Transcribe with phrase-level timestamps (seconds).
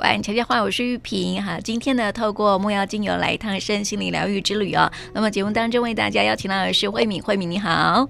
[0.00, 1.60] 晚安，悄悄话，我是玉萍哈。
[1.62, 4.90] 今天呢，透过木曜精油来一趟身心灵疗愈之旅哦。
[5.12, 8.08] 那么节目当中为大家邀请到的是慧敏，慧敏你好。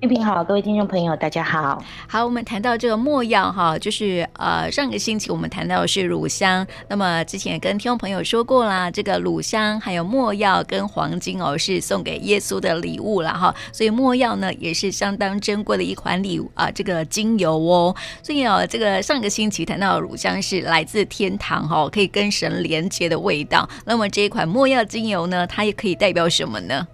[0.00, 1.84] 玉萍好，各位听众朋友，大家好。
[2.08, 17.94] 好，我们谈到这个墨药哈，就是呃上个星期我们谈到的是乳香，那么之前跟听众朋友说过啦，这个乳香还有墨药跟黄金哦是送给耶稣的礼物了哈，所以墨药呢也是相当珍贵的一款礼物啊，这个精油哦。
[18.22, 23.68] 所以哦，这个上个星期谈到乳香是来自天堂哈，可以跟神连接的味道。
[23.84, 26.88] 那么这一款墨药精油呢，它也可以代表什么呢？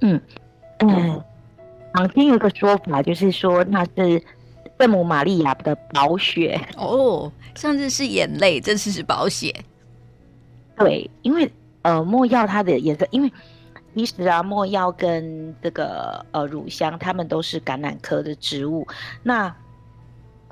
[0.00, 0.18] 嗯
[0.78, 1.22] 嗯。
[1.96, 4.22] 坊间有一个说法，就是说那是
[4.78, 7.32] 圣母玛利亚的宝血哦。
[7.54, 9.50] 上次是眼泪，这次是宝血。
[10.76, 11.50] 对，因为
[11.80, 13.32] 呃，墨药它的颜色，因为
[13.94, 18.86] 其实啊，墨药跟这个呃乳香，它们都是橄榄科的植物。
[19.22, 19.56] 那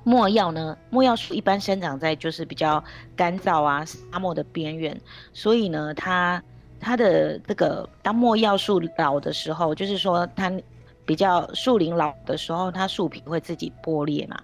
[0.02, 2.82] 墨药呢，墨药树一般生长在就是比较
[3.14, 4.98] 干燥啊沙漠的边缘，
[5.34, 6.42] 所以呢，它
[6.80, 10.50] 它的这个当墨药树老的时候，就是说它。
[11.06, 14.40] 比较树龄老的时候，它树皮会自己破裂嘛，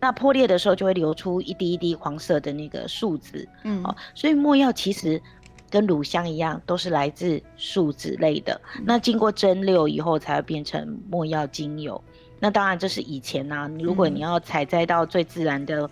[0.00, 5.20] 那破裂的时候就会流出一滴一滴黄色的那个树脂，嗯，哦，所以墨药其实
[5.68, 8.58] 跟乳香一样，都是来自树脂类的。
[8.78, 12.02] 嗯、那经过蒸馏以后，才会变成墨药精油。
[12.40, 15.82] 那当然这是以前呐、啊，如果你要采摘到最自然的，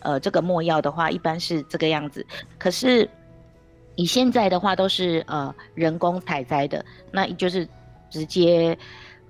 [0.00, 2.24] 嗯、呃，这个墨药的话，一般是这个样子。
[2.56, 3.08] 可是
[3.96, 7.66] 以现在的话，都是呃人工采摘的，那就是
[8.10, 8.78] 直接。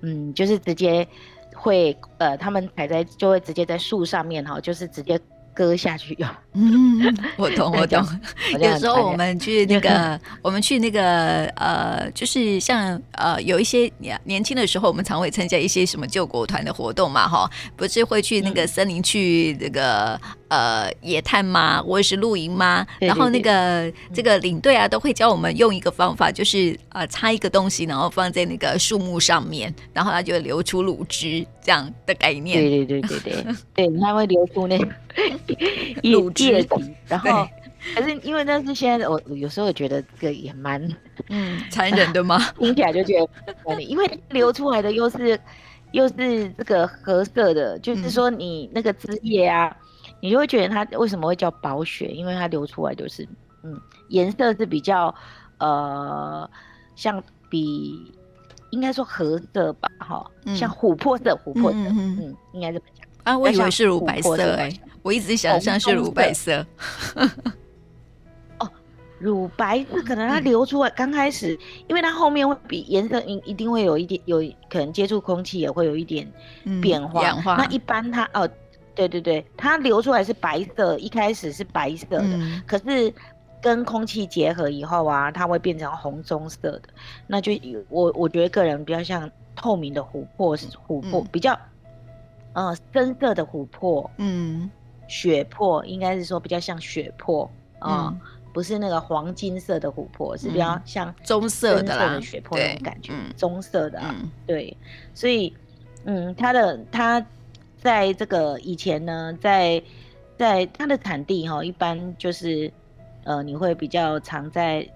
[0.00, 1.06] 嗯，就是直接
[1.54, 5.18] 会呃，他们采摘就会直接在树上面哈，就是直接
[5.54, 6.28] 割下去用。
[6.56, 8.02] 嗯，我懂我懂。
[8.58, 20.18] 有时候我们去那个， 我们去那个呃，就是像呃，有一些年年轻的时候，我们常会参加一些什么救国团的活动嘛，哈，不是会去那个森林去那个。
[20.48, 21.82] 呃，野探吗？
[21.82, 22.86] 或者是露营吗？
[23.00, 32.60] 对对对，然后那个这个领队啊，都会教我们用一个方法，就是呃，插一个东西，然后放在那个树木上面，然后它就会流出乳汁这样的概念。
[32.60, 33.44] 对对对对对，
[33.74, 34.86] 对，它会流出那个
[36.08, 36.45] 乳汁。
[37.06, 37.48] 然后，
[37.94, 40.82] 可是因为那是现在，我有时候觉得这个也蛮
[41.28, 42.38] 嗯残忍的 吗？
[42.58, 43.14] 听起来就觉
[43.66, 45.38] 得，因为流出来的又是
[45.92, 49.76] 又是这个褐色的，就是说你那个汁液啊。
[50.20, 52.06] 你就会觉得它为什么会叫宝血？
[52.06, 53.28] 因为它流出来就是，
[53.62, 53.78] 嗯，
[54.08, 55.14] 颜色是比较，
[55.58, 56.48] 呃，
[56.94, 58.12] 像比
[58.70, 63.36] 应该说褐色吧，哈、嗯，像琥珀色，琥珀色，嗯，嗯，嗯，应该这么讲啊。
[63.36, 66.66] 我以为是乳白色哎、欸，我一直想象是乳白色。
[68.58, 68.68] 哦，
[69.20, 71.56] 乳白色可能它流出来刚开始，
[71.86, 76.28] 因为它后面会比颜色一一定会有一点，有可能接触空气也会有一点
[76.82, 77.22] 变化。
[77.22, 77.54] 氧化。
[77.54, 78.48] 那一般它哦。
[78.96, 83.12] 对对对，它流出来是白色，一开始是白色的，嗯、可是
[83.60, 86.82] 跟空气结合以后啊，它会变成红棕色的。
[87.26, 87.52] 那就
[87.90, 90.70] 我我觉得个人比较像透明的琥珀，琥
[91.10, 91.54] 珀、嗯、比较，
[92.54, 94.70] 呃，深色的琥珀，嗯，
[95.08, 98.14] 血珀应该是说比较像血珀啊、
[98.52, 104.76] 不是那个黄金色的琥珀，是比较像棕色的血珀那种感觉，棕色的，嗯、对，
[105.14, 105.54] 所以
[106.04, 107.24] 嗯，它的它。
[107.78, 109.80] 在这个以前呢，在
[110.36, 112.72] 在它的产地哈，一般就是
[113.22, 114.88] 呃，你会比较常在，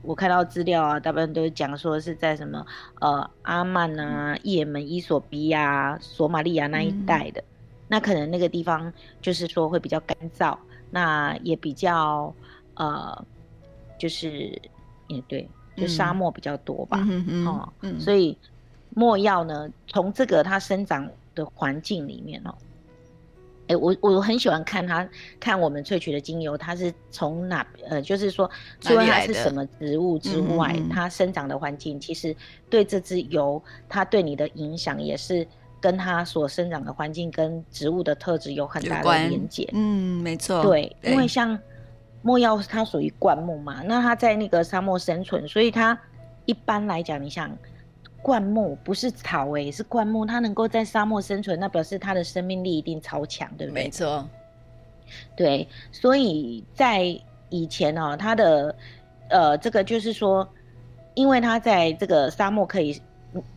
[0.00, 2.64] 我看到资料啊，大部分都讲说是在什么
[3.00, 7.44] 呃阿曼啊、也门、伊索比亚、索马利亚那一带的，嗯、
[7.88, 10.56] 那可能那个地方就是说会比较干燥，
[10.90, 12.34] 那也比较
[12.74, 13.24] 呃，
[13.98, 14.60] 就是
[15.08, 18.00] 也对，就沙漠比较多吧，嗯嗯哦，嗯。
[18.00, 18.36] 所以
[18.90, 21.10] 没药呢，从这个它生长。
[21.34, 22.54] 的环境里面哦，
[23.62, 25.04] 哎、欸，我我很喜欢看它，
[25.40, 28.48] 看我们萃取的精油，它是从哪呃，就是说，
[28.80, 32.36] 除了它是什么植物之外，它生长的环境其实
[32.70, 35.44] 对这支油，它对你的影响也是
[35.84, 39.68] 跟它所生长的环境跟植物的特质有很大的连结。
[39.74, 40.62] 嗯，没错。
[40.62, 41.58] 对，因为像
[42.22, 45.98] 莫药它属于灌木嘛，那它在那个沙漠生存，所以它
[46.46, 47.54] 一般来讲，你想。
[48.24, 53.84] 灌木不是草诶、欸，是灌木，它能够在沙漠生存，那表示它的生命力一定超强，对不对？
[53.84, 54.26] 没错，
[55.36, 57.20] 对，所以在
[57.50, 58.74] 以前哦、喔，它的
[59.28, 60.48] 呃，这个就是说，
[61.12, 62.98] 因为它在这个沙漠可以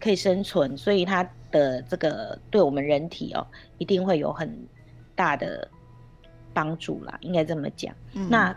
[0.02, 3.48] 可以生存，所以它的这个对我们人体哦、喔，
[3.78, 4.52] 一定会有很
[5.16, 5.68] 大的
[6.54, 7.94] 帮助啦，应该这么讲。
[8.14, 8.56] 嗯、那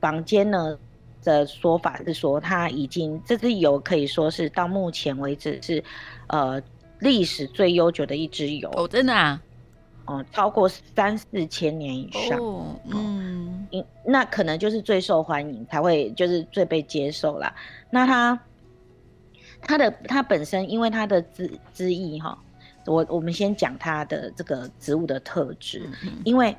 [0.00, 0.78] 房间呢？
[1.24, 5.80] 的说法是说，它已经这支油可以说是到目前为止是，
[6.26, 6.60] 呃，
[6.98, 8.68] 历史最悠久的一支油。
[8.74, 9.40] 哦，真的啊？
[10.06, 12.36] 哦，超过三四千年以上。
[12.40, 13.68] 哦，嗯，
[14.04, 17.54] 那可能就是最受欢迎，才会就是最被接受啦。
[17.88, 18.36] 那它
[19.62, 22.36] 它的它本身，因为它的枝枝叶哈，
[22.86, 26.54] 我我们先讲它的这个植物的特质，嗯、因为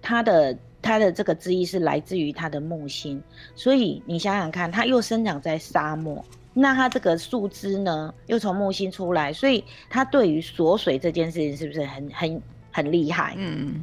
[0.00, 3.22] 它的它的这个枝叶是来自于它的木星，
[3.54, 6.24] 所以你想想看，它又生长在沙漠。
[6.58, 12.42] 那它这个树枝呢，又从木星出来，所以它对于锁水这件事情是不是很很
[12.72, 13.34] 很厉害？
[13.36, 13.82] 嗯，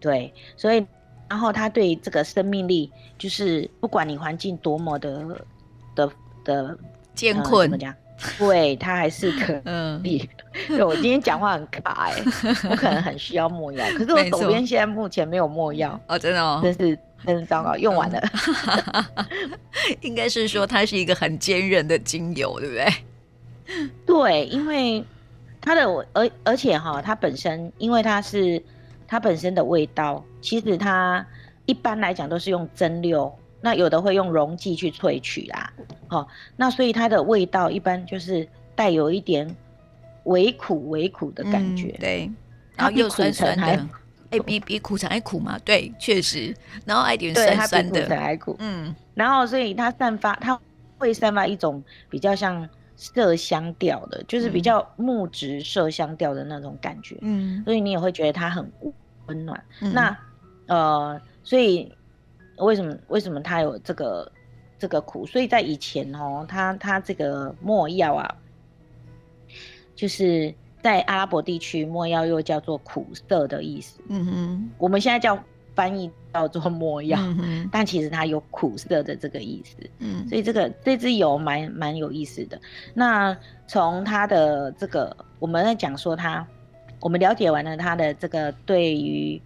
[0.00, 0.84] 对，所以
[1.28, 5.24] 然后它对这个生命力，就是不管你环境多么的
[5.94, 6.10] 的
[6.42, 6.78] 的
[7.14, 7.94] 艰困，怎么讲？
[8.38, 9.60] 对，它还是可以。
[9.64, 10.02] 嗯，
[10.68, 12.14] 对，我今天讲话很卡哎，
[12.70, 16.98] 我可能很需要墨药，可是我手边现在目前没有墨药哦，真的哦，真是。
[17.26, 18.22] 很糟糕，用完了。
[20.02, 23.88] 应该是说它是一个很坚韧的精油，对不对？
[24.04, 25.02] 对，因为
[25.58, 28.62] 它的而而且哈，它本身因为它是
[29.08, 31.26] 它本身的味道，其实它
[31.64, 33.32] 一般来讲都是用蒸馏，
[33.62, 35.72] 那有的会用溶剂去萃取啦。
[36.14, 39.54] 哦，那所以它的味道一般就是带有一点
[40.24, 42.30] 微苦微苦的感觉，嗯、对，
[42.76, 43.88] 然后又酸酸的。
[44.30, 45.56] 哎，比比苦橙还苦嘛？
[45.64, 46.52] 对，确实。
[46.84, 47.92] 然后还有点酸酸的。
[47.92, 48.56] 对，它比苦橙还苦。
[48.58, 48.94] 嗯。
[49.14, 50.58] 然后，所以它散发，它
[50.98, 51.80] 会散发一种
[52.10, 52.68] 比较像
[52.98, 57.16] 麝香调的，就是比较木质麝香调的那种感觉。
[57.20, 57.62] 嗯。
[57.64, 58.68] 所以你也会觉得它很
[59.26, 59.62] 温暖。
[59.80, 59.92] 嗯。
[59.92, 60.18] 那
[60.66, 61.92] 呃，所以
[62.56, 64.28] 为什么为什么它有这个
[64.84, 65.24] 这个苦？
[65.26, 68.36] 所以在以前哦，它它这个墨药啊，
[69.94, 70.54] 就是。
[70.84, 74.02] 在阿拉伯地区，墨药又叫做苦涩的意思。
[74.10, 75.42] 嗯哼，我们现在叫
[75.74, 79.78] 翻译叫做墨药，嗯、但其实它有苦涩的这个意思。
[80.00, 82.60] 嗯，所以这个这支油蛮蛮有意思的。
[82.92, 83.34] 那
[83.66, 86.46] 从它的这个，我们在讲说它，
[87.00, 89.40] 我们了解完了它的这个对于，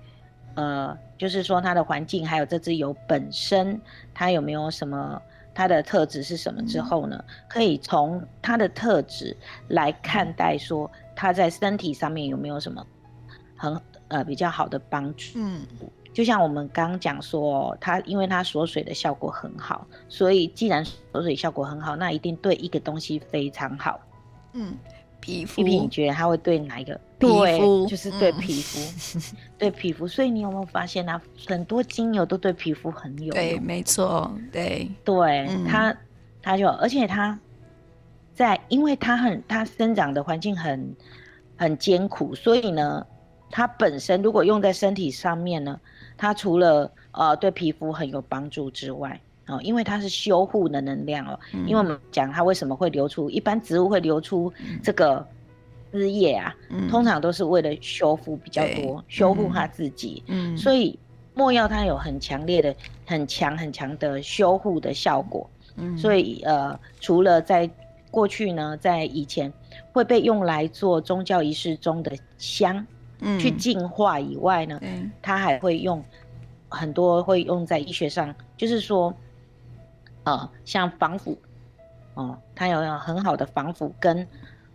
[0.57, 3.81] 呃，就是说它的环境，还有这支油本身，
[4.13, 5.23] 它有没有什么？
[5.59, 7.17] 它的特质是什么之后呢？
[7.27, 12.87] 嗯、可以从它的特质来看待，说它在身体上面有没有什么
[13.57, 13.77] 很
[14.07, 15.33] 呃比较好的帮助。
[15.35, 15.67] 嗯，
[16.15, 23.99] 就像我们刚刚讲说，它因为它锁水的效果很好，所以既然锁水效果很好，那一定对一个东西非常好。
[24.53, 24.77] 嗯。
[25.21, 26.99] 皮肤，你觉得它会对哪一个？
[27.19, 27.27] 皮
[27.59, 28.79] 肤就是对皮肤，
[29.19, 29.23] 嗯、
[29.59, 30.07] 对皮肤。
[30.07, 31.21] 所以你有没有发现啊？
[31.49, 33.35] 很多精油都对皮肤很有用。
[33.35, 35.97] 对，没错，对对，嗯、它
[36.41, 37.39] 它就而且它
[38.35, 40.95] 在，因为它很它生长的环境很
[41.57, 43.05] 很艰苦，所以呢，
[43.51, 45.81] 它本身如果用在身体上面呢，
[46.17, 49.21] 它除了呃对皮肤很有帮助之外。
[49.49, 51.39] 哦，因为它是修护的能量哦。
[51.55, 54.53] 嗯、因为我们讲它为什么会流出，一般植物会流出
[54.83, 55.27] 这个
[55.91, 60.23] 枝叶啊，嗯、通常都是为了修复比较多，修护它自己。
[60.27, 60.99] 嗯，所以
[61.33, 65.49] 墨药它有很强烈的、很强很强的修护的效果。
[65.77, 67.69] 嗯，所以呃，除了在
[68.11, 69.51] 过去呢，在以前
[69.93, 72.87] 会被用来做宗教仪式中的香，
[73.21, 76.05] 嗯，去净化以外呢，嗯，它还会用
[76.69, 79.11] 很多会用在医学上，就是说。
[80.31, 81.39] 呃，像防腐，
[82.15, 84.27] 哦，它有很好的防腐跟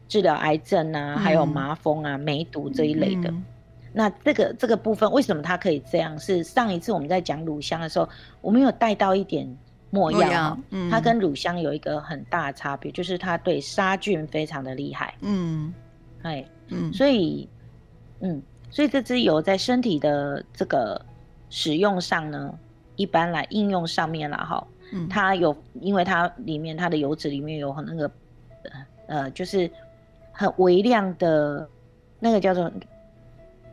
[0.08, 3.30] 治疗癌症啊，嗯、还有麻风啊、梅毒这一类的。
[3.30, 3.44] 嗯、
[3.92, 6.18] 那这个这个部分为什么它可以这样？
[6.20, 8.08] 是上一次我们在讲乳香的时候，
[8.42, 9.48] 我们有带到一点
[9.90, 15.14] 墨药，嗯、它跟乳香有一个很大的差别，就是它对杀菌非常的厉害。
[15.22, 15.74] 嗯，
[16.24, 17.48] 哎，嗯，所以，
[18.22, 21.00] 嗯，所以这支油在身体的这个
[21.50, 22.54] 使用上呢，
[22.96, 24.66] 一般来应用上面了哈。
[25.10, 28.12] 它有，因为它里面它的油脂里面有很那个，
[29.08, 29.70] 呃，就是
[30.32, 31.68] 很微量的，
[32.20, 32.72] 那个叫做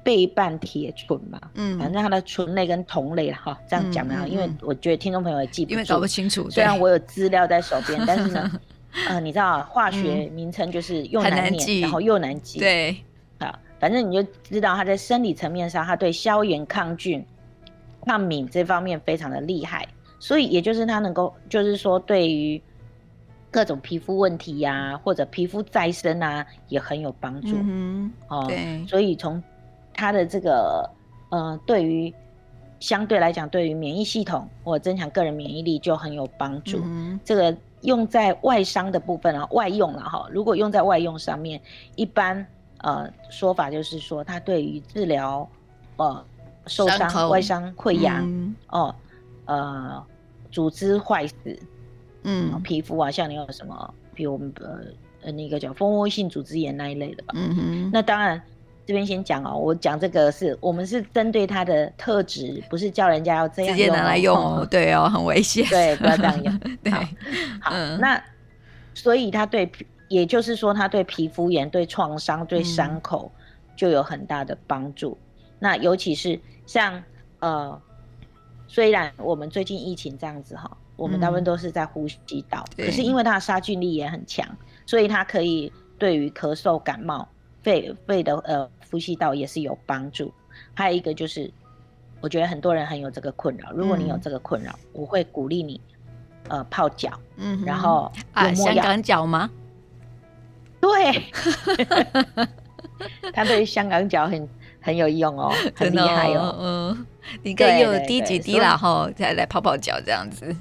[0.03, 1.41] 倍半铁醇嘛。
[1.55, 6.49] 嗯，反正它的醇类跟酮类哈，这样讲的，因为我觉得听众朋友也记不住，因为搞不清楚。
[6.50, 8.61] 虽然我有资料在手边，但是呢，
[9.09, 12.59] 呃，你知道化学名称就是又难念，然后又难记。
[12.59, 12.97] 对，
[13.39, 17.25] 啊，反正你就知道它在生理层面上，它对消炎、抗菌、
[18.05, 19.87] 抗敏这方面非常的厉害。
[20.21, 22.61] 所以也就是它能够，就是说对于
[23.50, 27.57] 各种皮肤问题呀、啊，或者皮肤再生啊，也很有帮助。
[27.57, 28.87] 嗯，哦，对。
[28.87, 29.43] 所以从
[29.95, 30.89] 它的这个，
[31.31, 32.12] 呃，对于
[32.81, 36.83] 相对来讲，对于免疫系统或增强个人免疫力就很有帮助。
[36.85, 40.29] 嗯，这个用在外伤的部分啊，外用了哈。
[40.31, 41.59] 如果用在外用上面，
[41.97, 42.47] 一般
[42.83, 45.49] 呃说法就是说，它对于治疗
[45.97, 46.23] 呃
[46.67, 48.95] 受伤、外伤、溃疡、嗯、哦。
[49.47, 50.07] 呃，
[50.50, 51.35] 组织坏死，
[52.23, 54.78] 嗯，皮肤啊，像你有什么，比如我们呃
[55.23, 58.40] 呃那个叫蜂窝性组织炎那一类的吧，嗯哼，那当然
[58.87, 66.59] 这边先讲哦，我讲这个是我们是针对它的特质，不是叫人家要这样直接拿来用哦，对哦，很危险，对，不要这样用。
[66.83, 67.07] 对，好，
[67.61, 68.21] 好嗯、那
[68.95, 69.71] 所以它对，
[70.09, 73.30] 也就是说，它对皮肤炎、对创伤、对伤口
[73.76, 75.16] 就有很大的帮助。
[75.21, 77.00] 嗯、那尤其是像
[77.38, 77.80] 呃，
[78.73, 82.17] 虽然我们最近疫情这样子哈，我们大部分都是在呼吸
[82.49, 84.47] 道，嗯、可是因为它的杀菌力也很强，
[84.87, 87.29] 所以它可以对于咳嗽、感冒。
[87.62, 90.33] 肺肺的呃呼吸道也是有帮助，
[90.73, 91.53] 还有一个就是，
[92.21, 93.73] 我觉得很多人很有这个困扰。
[93.73, 95.79] 如果你有这个困扰，嗯、我会鼓励你，
[96.49, 99.50] 呃泡脚，嗯，然后啊香港脚吗？
[100.81, 101.23] 对，
[103.35, 104.49] 他对香港脚很
[104.81, 107.07] 很有用哦， 很厉害哦，嗯，
[107.43, 110.55] 你可以用滴几滴然后再来泡泡脚这样子。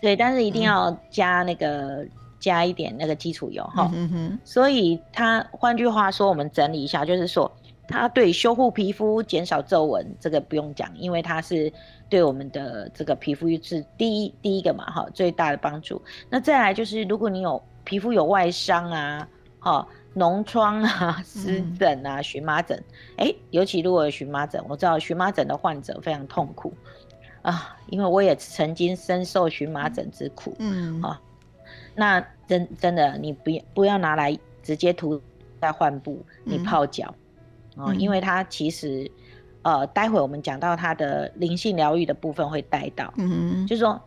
[0.00, 2.02] 对，但是一定要加那个。
[2.02, 2.10] 嗯
[2.40, 7.52] 加一点那个基础油哈，嗯、哼所以它换句话说，我们整理一下，就是说
[7.86, 11.70] 它对修护皮肤、减少皱纹，这个不用讲，因为它是
[12.08, 16.00] 对我们的这个皮肤是第一第一个嘛哈，最大的帮助。
[16.30, 22.76] 那再来就是，如果你有皮肤有外伤啊，哈，脓疮啊、湿疹啊、荨麻疹，
[23.16, 26.72] 哎、欸，尤其如果有荨麻疹，我知道荨麻疹的患者非常痛苦。
[27.42, 31.00] 啊，因为我也曾经深受荨麻疹之苦，嗯。
[31.00, 31.20] 啊。
[31.94, 35.20] 那真真的，你不要不要拿来直接涂
[35.60, 37.14] 在患部，你泡脚，
[37.76, 39.10] 嗯、哦，因为它其实，
[39.62, 44.00] 呃，待会我们讲到它的灵性疗愈的部分会带到，嗯，就是说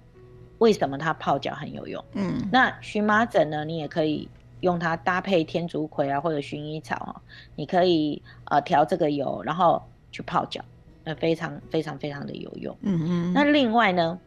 [0.59, 4.29] 为什么它泡脚很有用，嗯，那荨麻疹呢，你也可以
[4.63, 7.21] 用它搭配天竺葵啊或者薰衣草啊，
[7.55, 10.63] 你可以呃调这个油，然后去泡脚，
[11.03, 14.17] 那非常非常非常的有用，嗯嗯，那另外呢，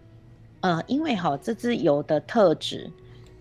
[0.61, 2.89] 呃，因为哈这支油的特质。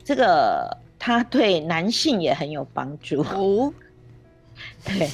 [0.08, 3.74] 这个它对男性也很有帮助哦，
[4.86, 5.10] 对，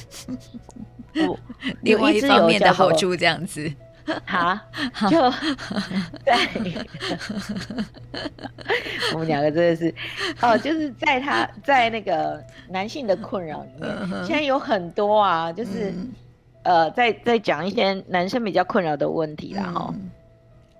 [1.79, 3.71] 另外一方面的好处这样子，
[4.25, 4.57] 好，
[5.09, 5.17] 就
[6.25, 6.33] 对，
[9.13, 9.93] 我们两个真的是
[10.41, 15.93] 哦，就是在他在那个男性的困扰里面，现在有很多啊，就是
[16.63, 19.93] 呃，在在讲一些男生比较困扰的问题啦哈。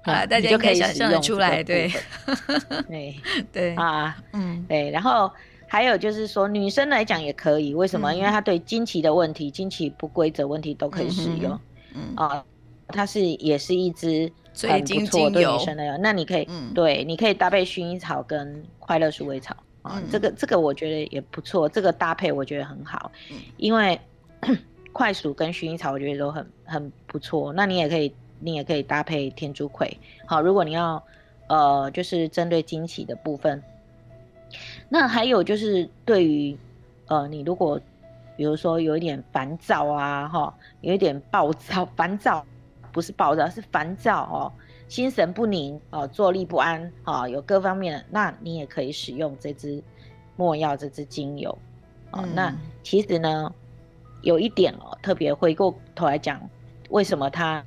[0.04, 1.92] 啊，大家就可以想象出来，对，
[2.90, 3.16] 对，
[3.54, 3.76] 对。
[3.76, 5.32] 啊，嗯，对，然后
[5.68, 8.12] 还有就是说，女生来讲也可以，为什么？
[8.16, 11.60] 因为她对经期的问题、经期不规则问题都可以使用，
[11.94, 12.02] 嗯。
[12.16, 12.44] 啊，
[12.92, 14.32] 它是也是一支
[14.68, 23.12] 很不错对女生的，那你可以，对，你可以搭配薰衣草跟快乐鼠尾草啊，这个这个我觉得也不错，这个搭配我觉得很好，
[23.58, 24.00] 因为
[24.94, 28.14] 快鼠跟薰衣草我觉得都很很不错，那你也可以。
[28.44, 31.04] 你也可以搭配天竺葵，好，如果你要，
[31.46, 33.62] 呃，就是针对经期的部分。
[34.90, 36.58] 那还有就是对于，
[37.06, 37.80] 呃，你如果，
[38.36, 42.44] 比如说有一点烦躁啊，哈，有一点暴躁， 烦躁
[42.92, 44.52] 不是暴躁，是烦躁哦，
[44.88, 49.84] 心神不宁哦，坐立不安啊，有各方面的，那你也可以使用这支
[50.36, 51.58] 墨药这支精油，
[52.12, 53.54] 哦，嗯、那其实呢，
[54.22, 56.42] 有一点哦，特别回过头来讲，
[56.90, 57.64] 为什么它。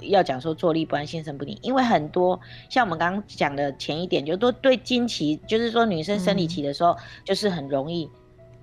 [0.00, 8.10] 要讲说坐立不安、心神不宁，因为很多像我们刚刚讲的前一点，就都对经期，就是说女生生理期的时候，就是很容易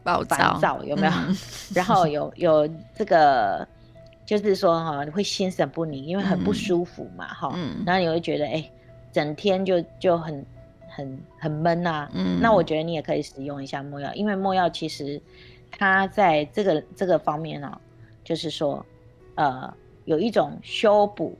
[0.03, 1.13] 暴躁，有没有？
[1.13, 1.37] 嗯、
[1.75, 3.65] 然后有有这个，
[4.29, 7.83] 就是说哈，你会心神不宁，因为很不舒服嘛，哈、嗯。
[7.83, 8.71] 然后你会觉得，哎、欸，
[9.11, 10.45] 整天就就很
[10.87, 12.07] 很很闷啊。
[12.13, 12.39] 嗯。
[12.39, 15.19] 那我觉得你也可以使用一下墨药，因为墨药其实
[15.71, 17.81] 它在这个这个方面呢，
[18.23, 18.85] 就是说，
[19.33, 19.73] 呃。
[20.05, 21.37] 有一种修补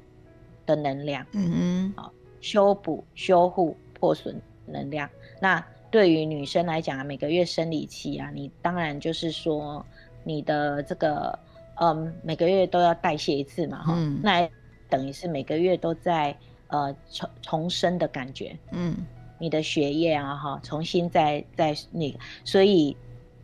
[0.63, 5.09] 的能量，嗯哼，修补、修护、破损能量。
[5.41, 9.83] 那对于女生来讲啊，每个月生理期啊，你当然就是说
[10.23, 11.39] 你的这个，
[11.79, 14.47] 嗯，每个月都要代谢一次嘛，哈、嗯，那
[14.89, 16.35] 等于是每个月都在
[16.67, 18.95] 呃重重生的感觉，嗯，
[19.39, 22.95] 你的血液啊，哈，重新在在那个，所以。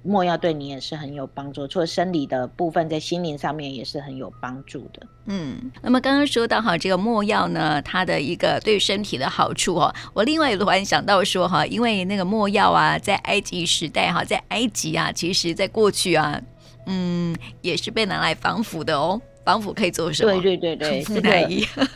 [0.07, 5.01] 没药对你也是很有帮助，除了生理的部分，在心灵上面也是很有帮助的。
[5.25, 16.39] 嗯，那么刚刚说到哈，这个墨药呢，它的一个对身体的好处哦，我另外突然想到说哈，因为那个墨药啊，在埃及时代哈，在埃及啊，其实在过去啊，
[16.85, 19.19] 嗯，也是被拿来防腐的哦。
[19.43, 20.31] 防腐可以做什么？
[20.41, 21.49] 对对对对，是的，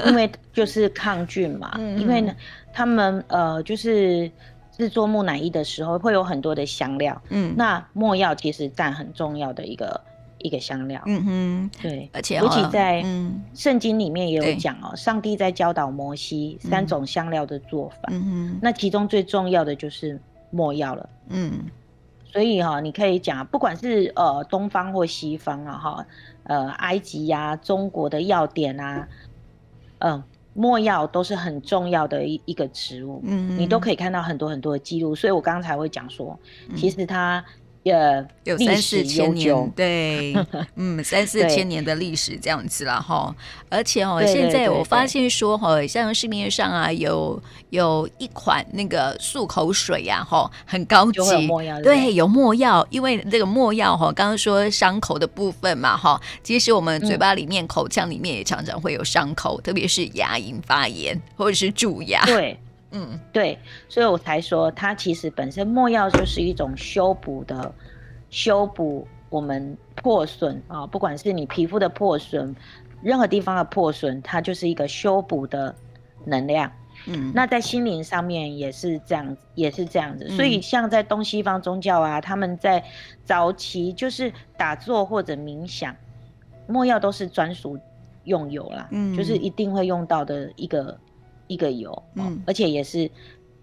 [0.05, 2.35] 因为就是抗菌嘛， 嗯、因为呢，
[2.73, 4.29] 他们呃就是。
[4.79, 9.99] 制作木乃伊的时候会有很多的香料，嗯，那墨药其实占很重要的一个
[10.37, 13.03] 一个香料，嗯哼，对，而且尤其在
[13.53, 20.17] 圣经里面也有讲哦，上帝在教导摩西三种香料的做法，嗯哼，那其中最重要的就是
[20.49, 21.51] 墨药了，嗯，
[22.31, 26.05] 所以哈，你可以讲，不管是呃东方或西方啊，哈，
[26.43, 29.07] 呃埃及呀、啊、中国的药典啊，
[29.97, 35.13] 嗯、呃，没药都是很重要的一一个植物，嗯，你都可以看到很多很多的记录。
[35.15, 36.39] 所以我刚才会讲说，
[36.75, 37.43] 其实它。
[37.81, 40.35] Yeah, 有三四千年，对，
[40.75, 43.33] 嗯， 三四千年的历史这样子了哈。
[43.69, 51.19] 而且哦，现在我发现说哈，像市面上啊有有一款那个漱口水呀，哈，很高级，
[51.81, 62.59] 对，有墨药，因为这个墨药哈，刚刚说伤口的部分嘛哈，其实我们嘴巴里面、口腔里面也常常会有伤口，特别是牙龈发炎或者是蛀牙，对。
[62.91, 67.71] 嗯，对，所以我才说它其实本身墨药就是一种修补的，
[68.31, 72.55] 修补我们破损啊，不管是你皮肤的破损，
[73.03, 75.75] 任何地方的破损，它就是一个修补的
[76.25, 76.71] 能量。
[77.05, 80.27] 嗯，那在心灵上面也是这样，也是这样子。
[80.29, 82.83] 所以像在东西方宗教啊，他们在
[83.23, 85.95] 早期就是打坐或者冥想，
[86.65, 87.77] 墨药都是专属
[88.23, 90.97] 用油啦，嗯，就是一定会用到的一个。
[91.49, 93.09] 一个油，嗯，而且也是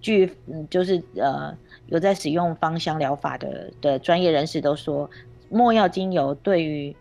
[0.01, 5.09] 据，嗯，就是呃，有在使用芳香疗法的的专业人士都说，
[5.49, 6.95] 墨药精油对于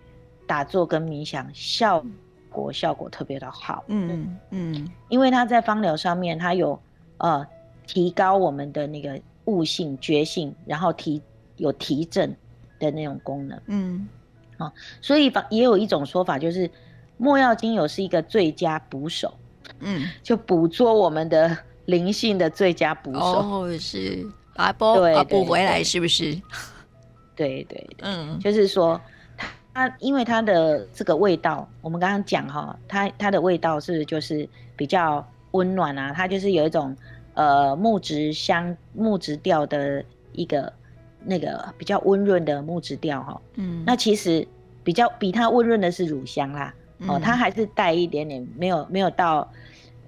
[0.46, 2.06] 打坐跟冥想效
[2.52, 6.80] 果效果特别的好，嗯嗯，因为它在芳疗上面，它有
[7.18, 7.46] 呃
[7.88, 11.20] 提高我们的那个悟性觉性，然后提
[11.58, 12.30] 有提振
[12.80, 14.08] 的那种功能，嗯，
[14.58, 16.70] 啊，所以也有一种说法，就是
[17.18, 19.34] 墨药精油是一个最佳捕手。
[19.80, 23.20] 嗯，就捕捉我们的灵性的最佳捕手。
[23.20, 24.26] 哦，是。
[24.58, 24.86] 把它补
[25.26, 26.32] 补回来，是不是？
[27.36, 29.00] 对对，对，嗯，就是说
[29.74, 36.96] 它，因为它的这个味道，我们刚刚讲哈，它它的味道是就是比较温暖啊，它就是有一种
[37.34, 40.02] 呃木质香、木质调的
[40.32, 40.72] 一个
[41.26, 43.42] 那个比较温润的木质调哈。
[43.56, 44.48] 嗯，那其实
[44.86, 46.74] 比较比它温润的是乳香啦。
[47.08, 49.48] 哦，它还是带一点点，没有没有到，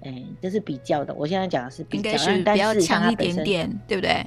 [0.00, 1.12] 嗯、欸，这是比较的。
[1.14, 4.24] 我现在讲的是比较，应该是比较强一点点，对不对？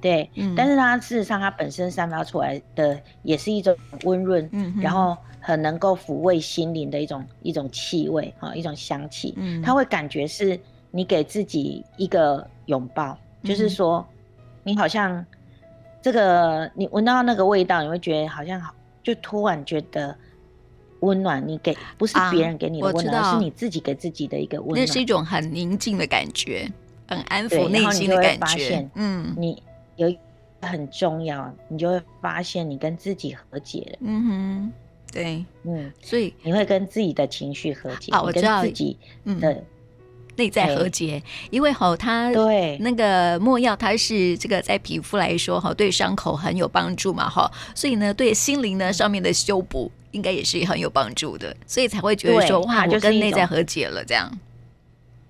[0.00, 9.32] 对，嗯、但是它事实上它本身散发出来的也是一种温润，嗯，然后很能够抚慰心灵的一种一种气味啊，一种香气。
[9.38, 10.58] 嗯，它会感觉是
[10.90, 14.06] 你给自己一个拥抱，嗯，就是说
[14.64, 15.24] 你好像
[16.02, 20.14] 这个你闻到那个味道，你会觉得好像好，就突然觉得。
[21.02, 24.80] 温暖，你给不是别人给你的温暖，啊，是你自己给自己的一个温暖。
[24.80, 26.68] 那是一种很宁静的感觉，
[27.06, 28.88] 很安抚内心的感觉。
[28.94, 29.62] 嗯，你
[29.96, 30.12] 有
[30.60, 33.98] 很重要，你就会发现你跟自己和解了。
[34.00, 34.72] 嗯哼，
[35.12, 38.12] 对，嗯，所以你会跟自己的情绪和解。
[38.12, 38.96] 啊，我知道自己
[39.40, 39.62] 的
[40.36, 49.90] 内在和解，因为吼，它对那个墨药，它是这个在皮肤来说哈，对伤口很有帮助嘛哈，所以呢，对心灵呢上面的修补。
[50.12, 54.30] 应该也是很有帮助的，所以才会觉得说哇，我跟内在和解了这样。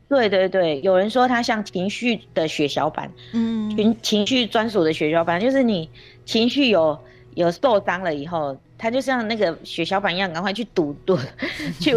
[0.09, 5.89] 对对对，有人说它像情绪的血小板，嗯，情情绪专属的血小板，就是你
[6.27, 6.99] 情绪有
[7.35, 11.17] 有受伤了以后，它就像那个血小板一样，赶快去堵堵，
[11.79, 11.97] 去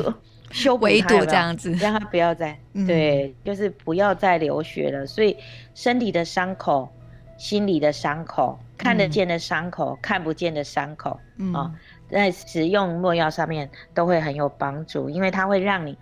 [0.52, 5.06] 修补它，这样子，让他不要再、嗯、对，就是不要再流血了。
[5.06, 5.36] 所以
[5.74, 6.90] 身体的伤口、
[7.38, 11.54] 心理的伤口、看得见的伤口、嗯、看不见的伤口，嗯。
[11.54, 11.72] 哦
[12.08, 15.98] 在使用墨药上面都会很有帮助，因为它会让你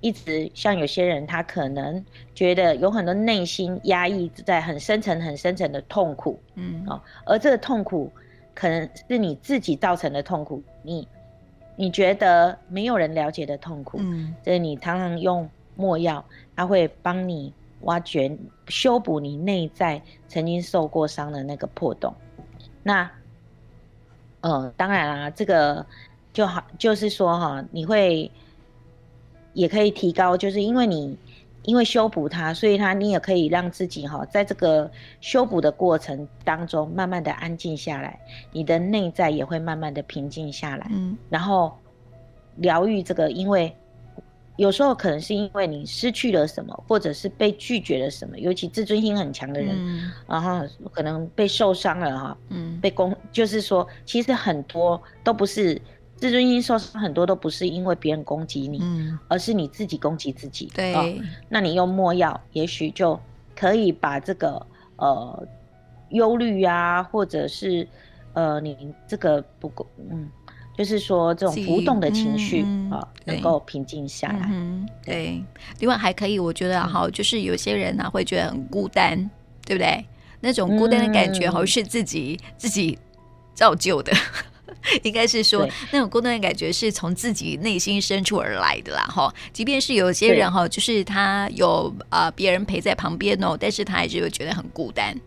[0.00, 2.02] 一直像有些人，他可能
[2.34, 8.10] 觉得有很多内心压抑在很深层、很深层的痛苦，嗯，哦，而这个痛苦
[8.54, 11.06] 可能是你自己造成的痛苦，你
[11.82, 22.14] 你觉得没有人了解的痛苦，嗯，所以你常常用墨药，它会帮你挖掘、修补你内在曾经受过伤的那个破洞，
[22.84, 23.10] 那。
[24.42, 25.86] 呃，当然啦，这个
[26.32, 28.28] 就好，就是说哈，你会
[29.52, 31.16] 也可以提高，就是因为你
[31.64, 38.18] 因为修补它，所以它你也可以让自己哈，在这个修补的过程当中，慢慢的安静下来，
[38.52, 41.72] 你的内在也会慢慢的平静下来，嗯，然后
[42.56, 43.74] 疗愈这个，因为。
[44.56, 50.60] 有时候可能是因为你失去了什么，或者是被拒绝了什么，尤其自尊心很强的人，嗯、然后
[50.92, 55.80] 可能被受伤了哈，嗯，被攻，就是说，其实很多都不是
[56.22, 60.70] 自尊心受伤，很多都不是因为别人攻击你，嗯，而是你自己攻击自己。
[60.72, 61.12] 对，哦、
[61.48, 63.18] 那你用墨药，也许就
[63.56, 64.64] 可以把这个
[64.98, 65.48] 呃
[66.10, 67.88] 忧虑呀，或者是
[68.34, 70.30] 呃你这个不够，嗯。
[70.78, 74.48] 就是说，这种浮动的情绪啊，能够平静下来。
[74.50, 75.44] 嗯，对。
[75.80, 79.18] 另外还可以，我觉得哈，就是有些人呢会觉得很孤单，
[79.66, 80.06] 对不对？
[80.40, 82.96] 那种孤单的感觉，好像是自己、嗯、自己
[83.54, 84.12] 造就的。
[85.02, 89.32] 应该是说，那种孤单的感觉是从自己内心深处而来的啦，哈。
[89.52, 95.18] 即便是有些人哈，就是他有啊别人陪在旁边哦，但是他还是会觉得很孤单。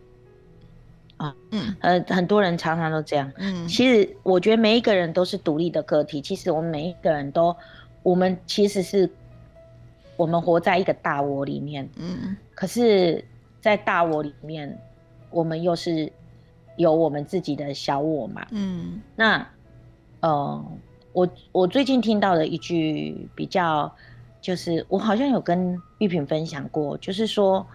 [1.17, 3.31] 啊，嗯，呃，很多人常常都这样。
[3.37, 6.21] 嗯，其实我觉得每一个人都是独立的个体。
[6.21, 7.55] 其实我们每一个人都，
[8.03, 9.09] 我们其实是，
[10.17, 11.89] 我们活在一个大我里面。
[11.95, 13.23] 嗯，可是，
[13.61, 14.77] 在大我里面，
[15.29, 16.11] 我们又是。
[16.77, 18.45] 有我们自己的小我嘛？
[18.51, 19.47] 嗯，那，
[20.19, 20.65] 呃，
[21.13, 23.93] 我我最近听到的一句比较，
[24.41, 27.65] 就是我好像有跟玉萍分享过，就是说，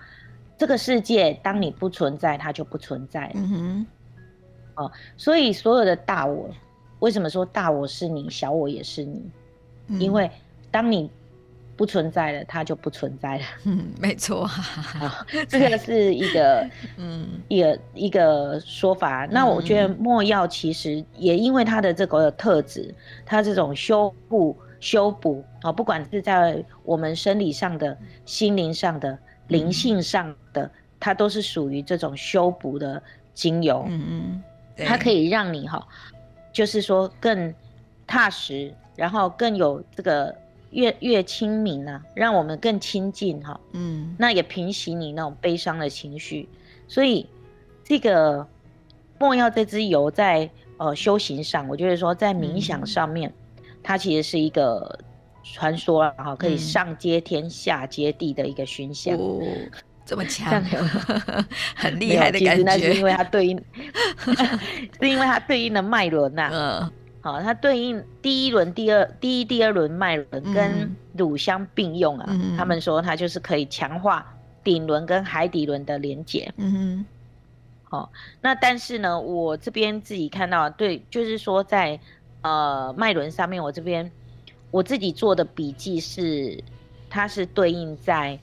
[0.58, 3.30] 这个世界当你不存在，它就不存在。
[3.34, 3.86] 嗯哼，
[4.74, 6.50] 哦，所以所有的大我，
[6.98, 9.30] 为什么说大我是你，小我也是你？
[9.88, 10.30] 嗯，因为
[10.70, 11.10] 当你。
[11.81, 13.45] 不存在了，它就不存在了。
[13.64, 14.47] 嗯，没错。
[15.49, 19.27] 这个是一个， 嗯，一个一个说法。
[19.31, 33.87] 那我觉得墨药其实也因为它的这个特质，它这种修复、修补啊，不管是在我们生理上的、心灵上的、灵性上的，它都是属于这种修补的精油。
[33.88, 34.43] 嗯
[34.77, 35.88] 嗯，它可以让你哈，
[36.53, 37.55] 就是说更
[38.07, 40.37] 踏实，然后更有这个。
[40.70, 46.48] 越越亲民啊，让我们更亲近哈，嗯，那也平息你那种悲伤的情绪。
[46.87, 47.26] 所以
[47.85, 48.46] 这个
[49.18, 54.98] 墨药这支油在呃修行上，我觉得说在冥想上面，嗯、它其实是一个
[55.42, 59.40] 传说啊，哈，可以上接天下接地的一个熏香，哦，
[60.06, 60.62] 这么强，
[61.74, 62.56] 很厉害的感觉。
[62.56, 63.61] 其实那 是因为它对应，
[65.00, 66.92] 是因为它对应的脉轮呐，嗯。
[67.22, 72.26] 好，它对应第一轮、第二、第一、第二轮脉轮跟乳香并用啊。
[72.28, 76.52] 嗯、他们说它就是可以强化顶轮跟海底轮的连接。
[76.56, 77.06] 嗯哼。
[77.85, 81.98] 好，那但是呢，我这边自己看到，对，就是说在
[82.40, 84.09] 呃脉轮上面，我这边
[84.70, 86.62] 我自己做的笔记是，
[87.09, 88.38] 它是对应在，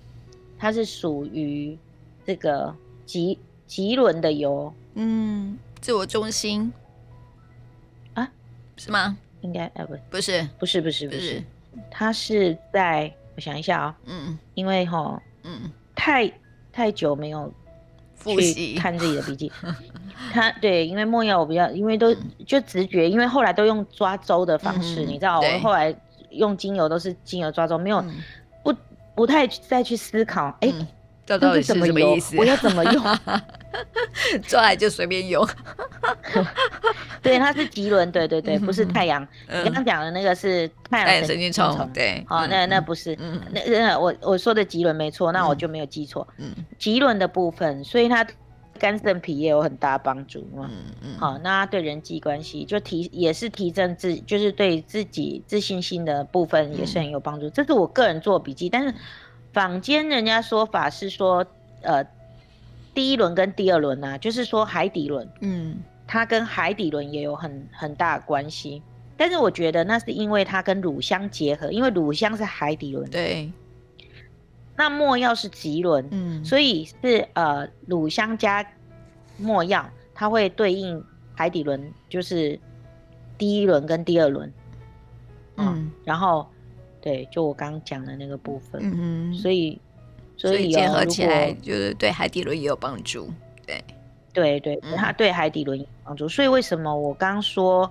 [0.60, 1.78] 它是属于
[2.26, 4.74] 这个棘棘轮的油。
[4.96, 6.74] 嗯，自我中心。
[8.78, 9.18] 是吗？
[9.42, 11.08] 应该呃不不是不是不是。
[11.08, 11.44] 不是，
[11.92, 16.32] 他是在我想一下啊，嗯，因为哈，嗯，太
[16.72, 17.52] 太久没有
[18.16, 18.76] 复习。
[18.76, 19.52] 看自己的笔记，
[20.34, 25.96] 他对，因为没药我比较，因为都就直觉，因为后来都用抓周的方式，你知道，我后来
[26.32, 28.04] 用精油都是精油抓周，没有
[28.64, 28.74] 不
[29.16, 30.74] 不太再去思考，哎。
[31.28, 32.38] 这到底是什么意思？
[32.38, 33.04] 我要怎么用？
[34.48, 35.46] 抓来就随便用。
[37.22, 39.22] 对，它是棘轮，对对对，不是太阳。
[39.46, 42.24] 你刚刚讲的那个是太阳神经虫，对。
[42.30, 43.14] 好，那那不是，
[43.52, 46.26] 那那我我说的棘轮没错，那我就没有记错。
[46.38, 48.26] 嗯，棘轮的部分，所以它
[48.80, 50.48] 肝肾脾也有很大帮助。
[50.56, 50.70] 嗯
[51.04, 51.18] 嗯。
[51.20, 57.50] 好，那对人际关系就提也是提升自，就是对自己自信心的部分也是很有帮助。
[57.50, 58.94] 这是我个人做笔记，但是。
[59.58, 61.44] 坊间人家说法是说，
[61.82, 62.06] 呃，
[62.94, 68.84] 第一轮跟第二轮啊，就是说海底轮，嗯，它跟海底轮也有很很大的关系。
[69.18, 73.52] 但是我觉得那是因为它跟乳香结合，因为乳香是海底轮，对。
[74.76, 78.64] 那墨药是棘轮，嗯，所以是呃乳香加
[79.38, 82.60] 墨药，它会对应海底轮，就是
[83.40, 84.54] 第一轮跟第二轮，
[85.56, 86.48] 嗯，嗯然后。
[87.02, 89.80] 对，就我刚刚讲的那个部分，嗯所以
[90.36, 93.30] 所以结合起来就是对海底轮也有帮助，
[93.66, 93.84] 对，
[94.34, 96.28] 对对，它对海底轮有帮助。
[96.28, 97.90] 所以为什么我刚刚说，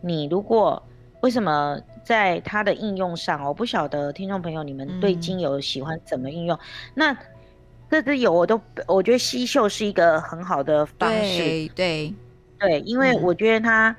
[0.00, 0.82] 你如果
[1.20, 6.58] 为什么在它的应用上，我不晓得听众朋友你们对精油喜欢怎么应用？
[6.94, 7.16] 那
[7.90, 12.14] 这支油我都我觉得吸嗅是一个很好的方式，对对
[12.58, 13.96] 对，因为我觉得它。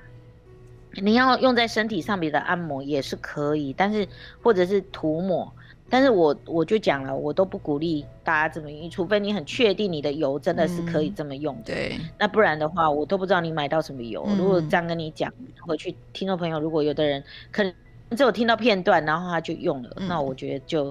[0.93, 4.07] 你要用在身体上面的按摩也是可以，但是
[4.41, 5.51] 或者是涂抹，
[5.89, 11.73] 但是我我就讲了，我都不鼓励大家这么用，除非你很确定你的油真的是可以这么用的。
[11.73, 14.23] 嗯、对，那不然的话，我都不知道你买到什么油。
[14.27, 17.71] 嗯、如果这样跟你讲，回去听众朋友，如果有的人可能
[18.15, 20.85] 只有听到片段，然后他就用了，嗯、那我觉得就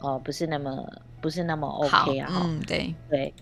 [0.00, 0.86] 哦、呃、不是那么
[1.20, 2.30] 不是那么 OK 啊。
[2.44, 3.34] 嗯，对对，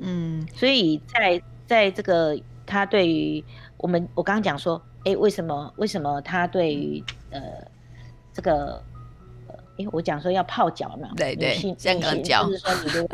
[0.00, 3.42] 嗯，所以在在这个他对于
[3.78, 4.82] 我们，我刚刚讲说。
[5.06, 5.72] 哎，为什么？
[5.76, 7.40] 为什么他对于呃
[8.32, 8.82] 这个
[9.78, 11.10] 哎，我讲说要泡脚嘛？
[11.16, 13.08] 对对，香港脚，就是说你的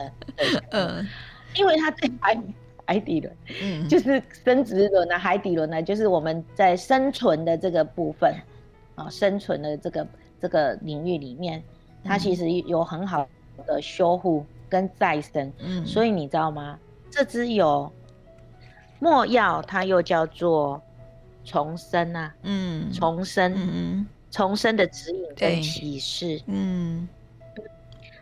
[0.70, 1.06] 嗯，
[1.54, 2.40] 因为它对海
[2.86, 8.34] 海底轮，嗯，就是生殖轮呢，海底轮呢，就是我们在生存的这个部分
[8.94, 10.06] 啊，生存的这个
[10.40, 11.62] 这个领域里面，
[12.04, 13.28] 它其实有很好
[13.66, 15.52] 的修护跟再生。
[15.58, 16.78] 嗯，所以你知道吗？
[17.10, 17.92] 这只有
[18.98, 20.80] 墨药，它又叫做
[21.48, 27.08] 重生啊，嗯，重生，嗯，重生的指引跟启示，嗯，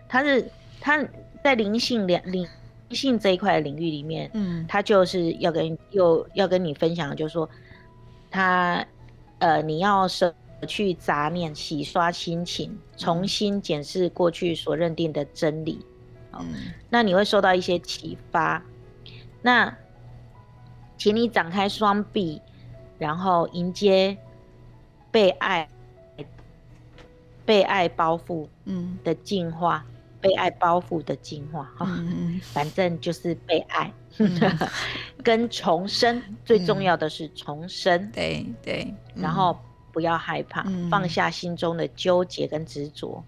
[0.08, 0.48] 他是
[0.80, 1.04] 他
[1.42, 2.46] 在灵性两灵
[2.90, 7.50] 性这一块领域里面，嗯，他就是要跟又要跟你分享，就是说，
[8.30, 8.86] 他
[9.40, 10.32] 呃，你要舍
[10.68, 15.84] 去杂念，洗刷心情，重新检视过去所认定的真理，
[16.32, 16.46] 嗯，
[16.88, 18.62] 那你会受到一些启发，
[19.42, 19.76] 那。
[20.98, 22.40] 请你展开双臂，
[22.98, 24.16] 然后迎接
[25.10, 25.68] 被爱、
[27.44, 28.46] 被爱包覆
[29.04, 34.58] 的进化，嗯、被爱包覆的进化哈，嗯、反正就是被爱，嗯、
[35.22, 39.58] 跟重生，嗯、最重要的是重生，对对，然后
[39.92, 43.24] 不要害怕，嗯、放下心中的纠结跟执着，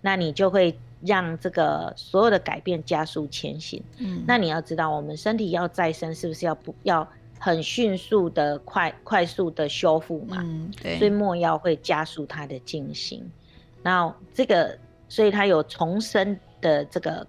[0.00, 0.78] 那你就会。
[1.02, 3.80] 让这个所有的改变加速前行。
[3.98, 7.06] 嗯，那你要知道，我们身体要再生，是不是要不要
[7.38, 10.38] 很迅速的快快速的修复嘛？
[10.40, 10.98] 嗯，对。
[10.98, 13.24] 所以没药会加速它的进行。
[13.82, 14.76] 那这个，
[15.08, 17.26] 所以它有重生的这个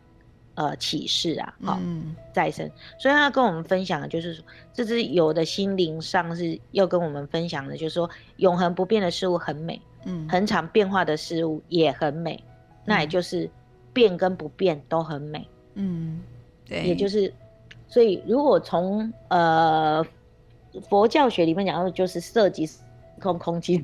[0.56, 2.70] 呃启示啊，好、嗯，再生。
[3.00, 4.44] 所以他跟我们分享的就是说，
[4.74, 12.44] 这只有的心灵上是要跟我们分享的，就是说永恒不变的事物很美，嗯，恒常变化的事物也很美。
[12.90, 13.50] 那也就是
[13.92, 16.22] 变跟不变都很美，嗯，
[16.66, 17.34] 对，也就是，
[17.88, 20.06] 所以如果从呃
[20.90, 22.78] 佛教学里面讲，就是色即是
[23.20, 23.82] 空，空间，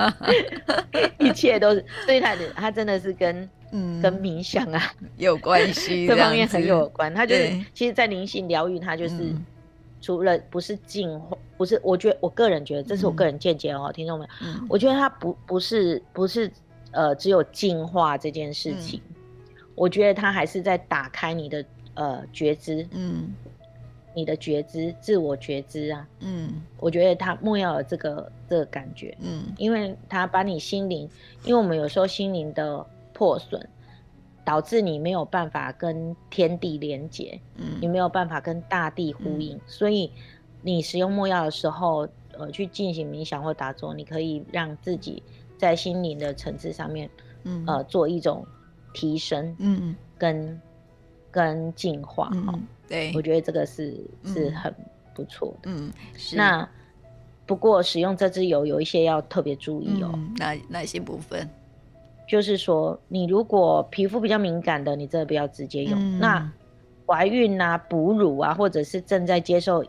[1.18, 4.00] 一切都是，所以他的他真的是跟嗯。
[4.00, 7.12] 跟冥想啊有关系， 这方面很有关。
[7.14, 9.34] 他就是其实，在灵性疗愈，他就是
[10.00, 14.28] 除了不是净化，不是，我觉得我个人觉得，这是我个人见解哦，听众们，
[14.68, 16.50] 我觉得他不不是不是。
[16.90, 19.14] 呃，只有进化这件事情，嗯、
[19.74, 21.62] 我觉得他还是在打开你的
[21.98, 23.34] 呃觉知，嗯，
[24.14, 31.08] 你的觉知，自我觉知啊，嗯，我觉得它没药这个这个感觉，嗯，因为他把你心灵，
[31.44, 33.68] 因为我们有时候心灵的破损，
[34.44, 40.10] 导致你没有办法跟天地连接，嗯，你没有办法跟大地呼应，嗯、所以
[40.62, 45.22] 你使用莫药的时候，呃，去进行冥想或打坐，你可以让自己。
[45.58, 47.10] 在心灵的层次上面，
[47.42, 48.46] 嗯，呃，做一种
[48.94, 50.56] 提升，嗯，跟
[51.38, 54.74] 跟进化，哈，对，我觉得这个是是很
[55.14, 56.34] 不错的，嗯，是。
[56.34, 56.68] 那
[57.46, 61.48] 不过使用这支油有一些要特别注意哦，哪哪些部分？
[62.28, 66.18] 就是说，你如果皮肤比较敏感的，你真的不要直接用。
[66.18, 66.50] 那
[67.06, 69.84] 怀孕啊、哺乳啊，或者是正在接受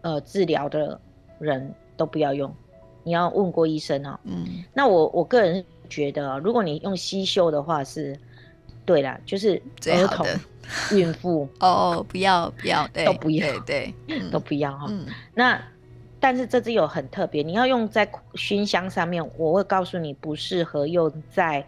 [0.00, 1.00] 呃治疗的
[1.38, 2.52] 人都不要用。
[3.04, 4.18] 你要问过医生哦。
[4.24, 8.18] 嗯，那我我个人觉得，如果你用吸嗅的话是，
[8.84, 10.26] 对啦，就是儿童、
[10.92, 13.94] 孕妇哦，不要不要，对都不要，对，
[14.30, 14.90] 都不要 哈。
[15.34, 15.60] 那
[16.18, 21.66] 但是这支有很特别，你要用在熏香上面，我会告诉你不适合用在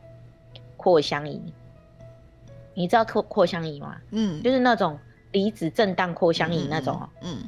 [0.77, 1.41] 扩香仪。
[2.75, 3.97] 你知道扩扩香仪吗？
[4.11, 4.99] 嗯，就是那种
[5.33, 7.43] 离子震荡扩香仪那种嗯。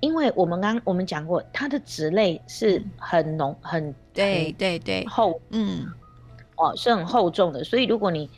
[0.00, 5.86] 因为我们刚我们讲过，它的脂类是很浓、很对对对厚，嗯，
[6.56, 8.28] 哦，是很厚重的，所以如果你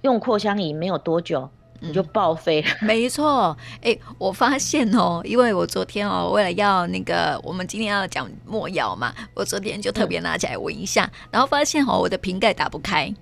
[0.00, 1.48] 用扩香仪没有多久，
[1.82, 2.68] 你就报废了。
[2.80, 13.12] 没错，哎，我发现哦，因为我昨天哦，为了要那个我们今天要讲墨药嘛，我昨天就特别拿起来闻一下，然后发现哦，我的瓶盖打不开，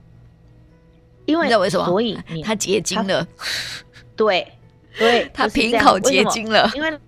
[1.26, 1.86] 因为你知道为什么？
[1.86, 3.26] 所以它结晶了。
[4.14, 4.46] 对
[4.98, 6.98] 对， 它瓶口结晶了，因为。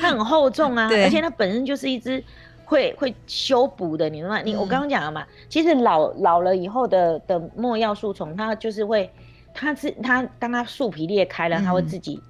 [0.00, 2.22] 它很厚重啊，而且它本身就是一支
[2.64, 4.40] 会会修补的，你知道吗？
[4.42, 9.10] 你我刚刚讲了嘛，嗯、其实老老了以后的的墨药树丛，它就是会，
[9.58, 12.20] 它是它当它树皮裂开了，它会自己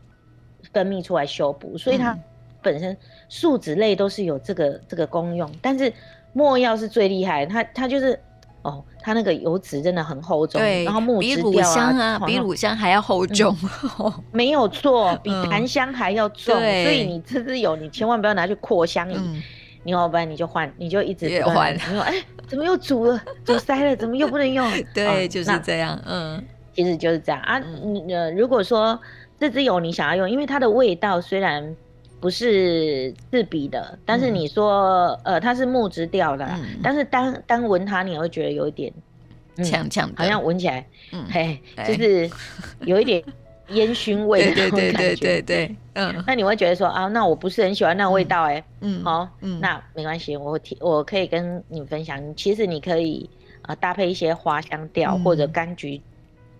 [0.72, 2.16] 分泌出来修补，嗯、所以它
[2.62, 2.96] 本身
[3.28, 5.92] 树脂类都是有这个这个功用，但是
[6.32, 8.18] 墨药是最厉害的，它它就是。
[8.62, 13.56] 哦，它那个油脂真的很厚重，然后木质调啊，比乳香还要厚重，
[14.32, 19.16] 没有错， 比檀香还要重，所以你这支油你千万不要拿去扩香仪，
[19.84, 22.14] 你要不然你就换，你就一直换，你说哎，
[22.48, 24.68] 怎么又煮了，煮塞了，怎么又不能用？
[24.92, 26.44] 对，就是这样，嗯，
[26.78, 28.96] 其实就是这样啊，你呃，如果说
[29.36, 31.76] 这支油你想要用，因为它的味道虽然。
[32.20, 38.92] 不是刺鼻的，但是你说，嗯、呃，它是木质调的，嗯、但是单单闻它，你也会觉得有一点
[39.62, 42.28] 呛呛，好像闻起来，嗯，嘿，就是
[42.80, 43.22] 有一点
[43.68, 53.30] 烟熏味的那种感觉，对对对对，嗯，那你会觉得说啊，那我不是很喜欢那味道，哎，嗯，好，嗯，那没关系，我提，我可以跟你分享，其实你可以
[53.62, 56.00] 啊、呃、搭配一些花香调、嗯、或者柑橘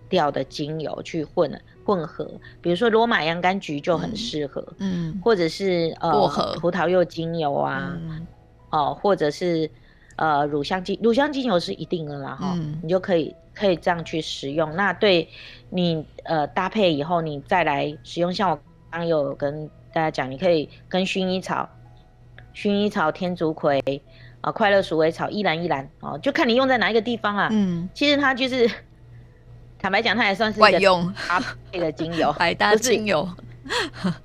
[0.09, 2.29] 调的精油去混混合，
[2.61, 8.27] 比如说罗马洋甘菊就很适合，嗯，嗯或者是呃薄荷葡萄柚精油啊，嗯、
[8.71, 9.71] 哦，或者是
[10.17, 14.75] 呃乳香精乳香精油是一定的啦哈，嗯、你就可以可以这样去使用。
[14.77, 15.29] 那对
[15.71, 18.57] 你呃搭配以后，你再来使用，像我
[18.91, 21.69] 刚刚有跟大家讲，你可以跟薰衣草、
[22.55, 23.79] 薰衣草、天竺葵
[24.43, 27.49] 啊、呃、快乐鼠尾草、依兰依兰哦，就看你用在哪一个地方啊。
[27.51, 28.71] 嗯，其实它就是。
[29.79, 30.81] 坦白讲，它也算是一个
[31.29, 33.29] 搭配的精油， 百搭精油，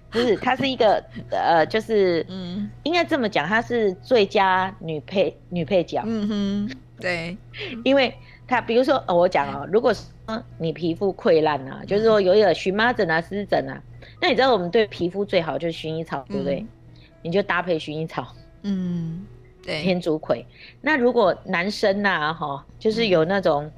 [0.10, 6.02] 不是，它是一个呃，就是嗯，应该这么讲，它是最佳女配女配角。
[6.06, 7.38] 嗯哼，对，
[7.84, 8.12] 因为
[8.48, 13.80] 它比如说，哦、我讲哦，如果说你皮肤溃烂啊，嗯、就是说有一个荨麻疹啊、湿疹啊，
[14.20, 16.62] 那你知道我们对皮肤最好就是薰衣草，对不对？
[16.62, 16.68] 嗯、
[17.22, 19.24] 你就搭配薰衣草，嗯，
[19.64, 20.44] 对，天竺葵。
[20.82, 23.66] 那如果男生呐、啊，哈，就是有那种。
[23.66, 23.72] 嗯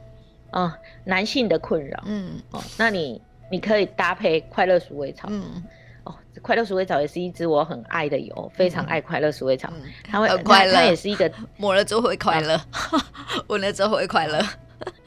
[0.55, 0.71] 哦，
[1.03, 5.61] 男性的困扰，嗯，哦，那你你可以搭配快乐鼠尾草，嗯，
[6.05, 9.71] 哦，快乐鼠尾草也是一支我很爱的油，非常爱快乐鼠尾草，
[10.09, 12.59] 它会快乐，它也是一个抹了之后会快乐，
[13.47, 14.41] 闻了之后会快乐，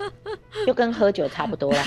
[0.66, 1.82] 就跟喝酒差不多啦，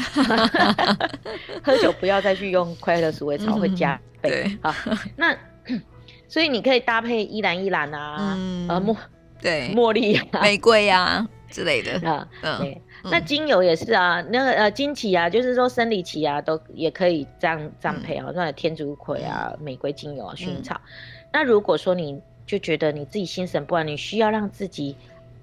[1.64, 4.74] 喝酒不要再去用快乐鼠尾草，会加倍，好，
[5.16, 5.38] 那
[6.28, 8.36] 所以你可以搭配依兰依兰啊，
[8.70, 8.98] 呃，茉
[9.40, 12.76] 对，茉莉、玫瑰啊之类的啊，嗯。
[13.04, 20.76] 那精油也是啊，那个呃，经期啊，就是说生理期啊，都也可以这样这样配啊，那、嗯、天竺葵啊，玫瑰精油啊，薰衣草。
[20.76, 20.92] 嗯、
[21.34, 24.96] 那如果说你就觉得你自己心神不安，你需要让自己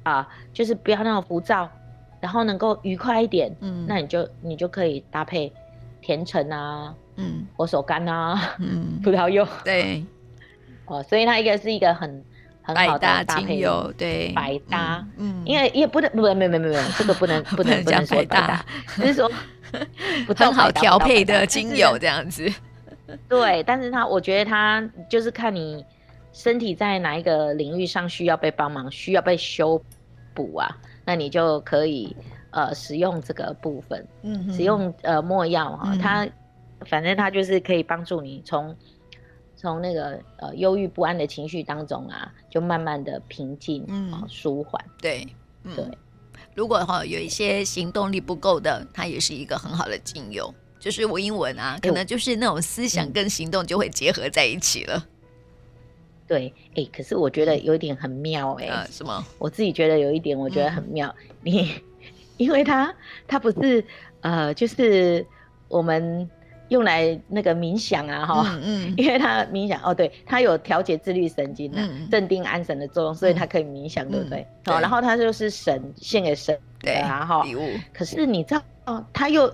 [0.05, 1.68] 啊，就是不要那么浮躁，
[2.21, 5.53] 然后能够愉快一点，嗯，那你就你就可以搭配
[6.01, 10.05] 甜橙啊，嗯，佛手柑啊，嗯，葡萄柚，对，
[10.87, 12.25] 哦，所以它一个是一个很。
[12.74, 18.64] 百搭精油，对，百搭，嗯，因为也不能，不，没没没没，这个不能 不能不能说百搭，
[18.96, 19.31] 就是说
[20.37, 22.50] 很好调配的精油这样子。
[23.28, 25.85] 对，但是它，我觉得它就是看你
[26.33, 29.83] 身体在哪一个领域上需要被帮忙，需要被修
[30.35, 30.68] 补啊，
[31.04, 32.14] 那你就可以
[32.50, 36.28] 呃使用这个部分，嗯，使用呃没药哈，它
[36.87, 38.76] 反正它就是可以帮助你从。
[39.61, 44.83] 从那个呃忧郁不安的情绪当中啊，就慢慢的平静，嗯，舒缓。
[45.03, 45.27] 对，
[45.64, 45.85] 嗯、对。
[46.55, 50.55] 如果哈有一些行动力不够的，它也是一个很好的精油。
[50.79, 54.94] 就是文言文啊，可能就是那种思想跟行动就会结合在一起了。
[54.97, 55.11] 嗯、
[56.29, 59.27] 对，哎、欸，可是我觉得有一点很妙、欸，哎、呃，什么？
[59.40, 61.12] 我自己觉得有一点，我觉得很妙。
[61.18, 61.75] 嗯、你，
[62.38, 62.94] 因为它
[63.27, 63.85] 它不是
[64.21, 65.27] 呃，就是
[65.66, 66.31] 我们。
[66.68, 71.78] 用来那个冥想啊，哈、嗯，嗯，因为它冥想哦，对，它有调节自律神经的、
[72.11, 74.40] 镇、嗯、定安神的作用，所以它可以冥想，嗯、对不对？
[74.66, 77.70] 哦、嗯，然后它就是神献给神的啊，哈，礼物。
[77.92, 79.52] 可是你知道，哦，它又，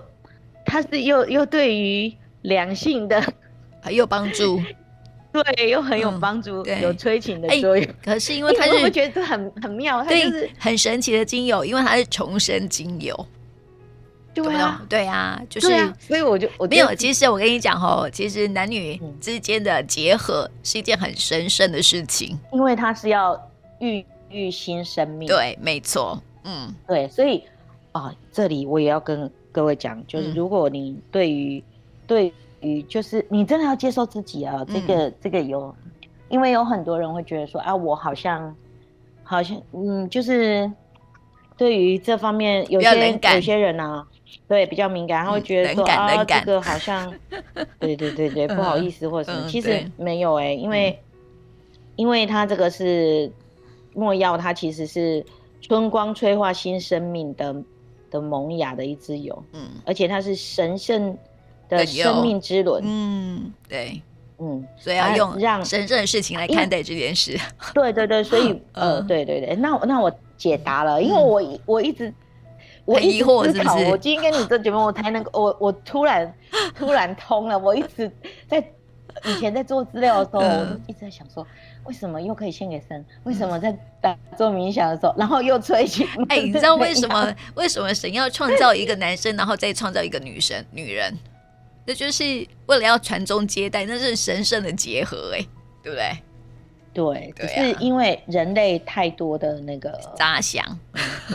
[0.65, 3.21] 它是又又对于两性的
[3.81, 4.61] 很有帮助，
[5.31, 7.95] 对，又很有帮助，嗯、有催情的作用、欸。
[8.03, 13.27] 可是因为它是， 我觉得很很妙，它就是很神奇的精油，因为它是重生精油。
[14.43, 16.93] 对啊，对啊，就是，所以我就我没有。
[16.95, 23.41] 其实我跟你讲哦，其实男女之间的结合是一件很神圣的事情，因为它是要
[23.79, 25.25] 孕育新生命。
[25.25, 27.41] 对，没错，嗯，对，所以
[27.93, 31.63] 啊，这里我也要跟各位讲，就是如果你对于
[32.05, 35.73] 对于就是你真的要接受自己啊，这个这个有，
[36.27, 38.53] 因为有很多人会觉得说啊，我好像
[39.23, 40.69] 好像嗯，就是
[41.55, 44.05] 对于这方面有些有些人呢。
[44.47, 47.11] 对，比较敏感，他会觉得说啊，这个好像，
[47.79, 50.99] 对对对对，不好意思或者什么，其实没有哎，因为，
[51.95, 53.31] 因为它这个是
[53.93, 55.25] 莫药，它其实是
[55.61, 57.55] 春光催化新生命的
[58.11, 61.17] 的萌芽的一支油，嗯，而且它是神圣
[61.67, 63.99] 的生命之轮，嗯，对，
[64.37, 67.35] 嗯，所以要用让神圣的事情来看待这件事，
[67.73, 72.13] 对对对，所以 呃，对对对，那那我解答了，因为我我一直。
[72.85, 76.31] 我一直思考，我今天跟你做节目，我才能够，我我突然
[76.77, 77.57] 突然通了。
[77.57, 78.09] 我一直
[78.47, 78.63] 在
[79.25, 81.45] 以前在做资料的时候，我就一直在想说，
[81.85, 83.03] 为什么又可以献给神？
[83.23, 86.07] 为什么在打做冥想的时候，然后又催情？
[86.29, 91.17] 哎，你知道为什么为什么神要创造一个男生，然后再创造一个女生女人？
[91.87, 92.23] 那就是
[92.65, 95.45] 为了要传宗接代，那是神圣的结合，哎，
[95.81, 96.11] 对不对？
[96.95, 100.65] 对，只是因为人类太多的那个 杂想、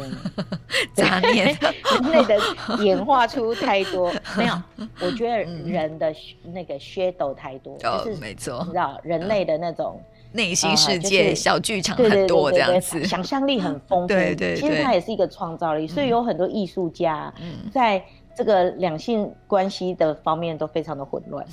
[0.97, 1.55] 杂念，
[2.01, 4.55] 人类的演化出太多没有。
[5.03, 6.11] 我觉得人的
[6.45, 10.01] 那个 shadow 太多，就是没错，你知道人类的那种
[10.33, 14.09] 内心世界小剧场很多这样子，想象力很丰富。
[14.09, 17.31] 对对，其实它也是一个创造力，所以有很多艺术家
[17.71, 18.03] 在
[18.35, 21.47] 这个两性关系的方面都非常的混乱。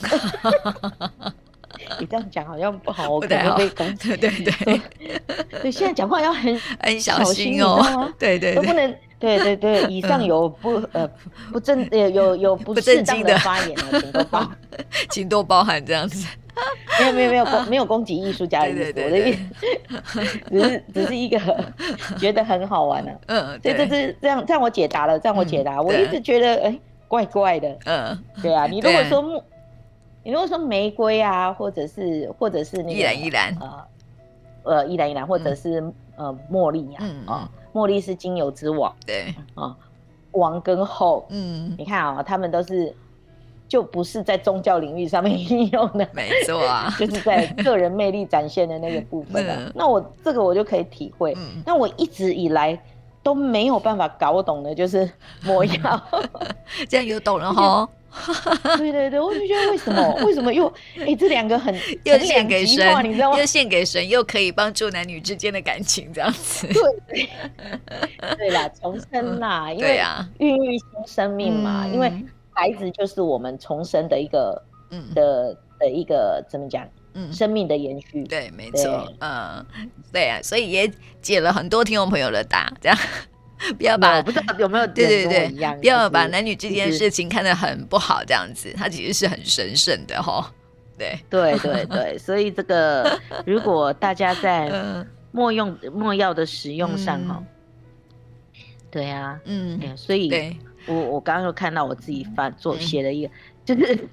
[1.99, 4.15] 你这样讲好像不好，我可能被攻击。
[4.17, 4.81] 对 对对，
[5.61, 8.95] 对，现在讲话要很很小心哦，对对，都不能。
[9.19, 11.09] 对对对，以上有不呃
[11.51, 14.51] 不正呃有有不适当的发言啊，请多包，
[15.09, 16.27] 请多包涵这样子。
[16.99, 19.39] 没有没有没有攻没有攻击艺术家的意思，我的意思。
[20.51, 21.39] 只是只是一个
[22.19, 23.19] 觉得很好玩的。
[23.25, 23.73] 嗯，对。
[23.73, 25.81] 这是，这样这样我解答了，这样我解答。
[25.81, 27.75] 我一直觉得哎怪怪的。
[27.85, 29.41] 嗯，对啊，你如果说木，
[30.27, 33.57] 你如果说玫瑰啊，或者是或者是那个依兰依兰
[34.63, 35.81] 呃依兰依兰，或者是
[36.17, 37.49] 呃茉莉呀啊。
[37.73, 39.73] 茉莉是精油之王，对啊，
[40.31, 42.93] 王跟后，嗯，你看啊，他们都是
[43.69, 49.71] 就不是在宗教领域上面 应用的，没错啊，就是在个人魅力展现的那个部分的。
[49.73, 51.33] 那我这个我就可以体会。
[51.65, 52.77] 那我一直以来
[53.23, 55.09] 都没有办法搞懂的，就是
[55.45, 56.01] 魔药，
[56.89, 57.87] 这样有懂了哈。
[58.77, 63.39] 对对对，我就觉得为什么 为什么又哎这两个很又献给神，你知道吗？
[63.39, 66.67] 又献给神，又可以帮助男女之间的感情，这样子。
[67.07, 67.29] 对
[68.37, 70.01] 对啦，重生啦，因为
[70.39, 72.11] 孕育新生命嘛，因为
[72.51, 74.61] 孩子就是我们重生的一个
[74.91, 76.87] 嗯的的一个怎么讲？
[77.13, 78.23] 嗯，生命的延续。
[78.25, 79.11] 对，没错。
[79.21, 79.65] 嗯，
[80.11, 82.97] 对啊，所以也解了很多听众朋友的答，这样。
[83.77, 90.51] 不要把不知道有没有对对对，不要把男女之间的事情看得很不好，这样子，它其实是很神圣的哈。
[90.97, 91.19] 对。
[91.29, 94.71] 对对对，所以这个 如果大家在
[95.31, 97.43] 墨用墨药的使用上哈，
[98.91, 100.55] 对啊，嗯，所以
[100.85, 103.31] 我我刚刚又看到我自己发做写了一个，
[103.65, 104.07] 就是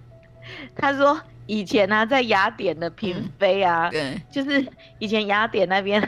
[0.75, 4.67] 他说以前呢在雅典的嫔妃啊，对，就是
[4.99, 6.01] 以前雅典那边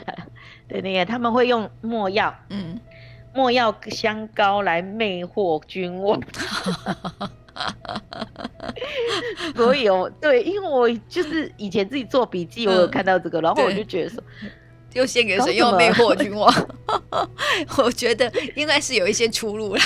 [0.68, 2.80] 的那个他们会用墨药，嗯。
[3.37, 6.18] 墨药香膏来魅惑君王，
[9.55, 14.24] 所以哦，对，因为我就是以前自己做笔记，我有看到这个，然后我就觉得说，
[14.95, 15.57] 又献给谁？
[15.57, 16.51] 又魅惑君王，
[17.76, 19.82] 我觉得应该是有一些出路了。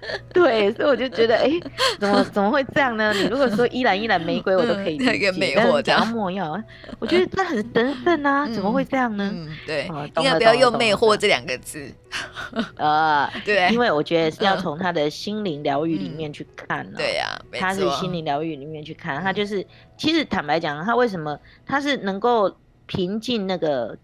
[0.32, 1.50] 对，所以我就觉得，哎，
[1.98, 3.12] 怎么怎么会这样呢？
[3.12, 6.60] 你如果说依兰依兰玫瑰，我都可以理解，魅惑这样墨药，
[6.98, 9.32] 我觉得这很神圣啊，怎么会这样呢？
[9.66, 9.86] 对，
[10.16, 11.92] 应该不要用魅惑这两个字。
[12.76, 16.90] 呃，对，因为我觉得是要从他的心灵疗愈里面去看。
[16.94, 19.64] 对呀，他是心灵疗愈里面去看，他就是，
[19.96, 23.96] 其实坦白讲，他为什么他是能够平静那个，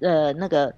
[0.00, 0.74] 呃，那个。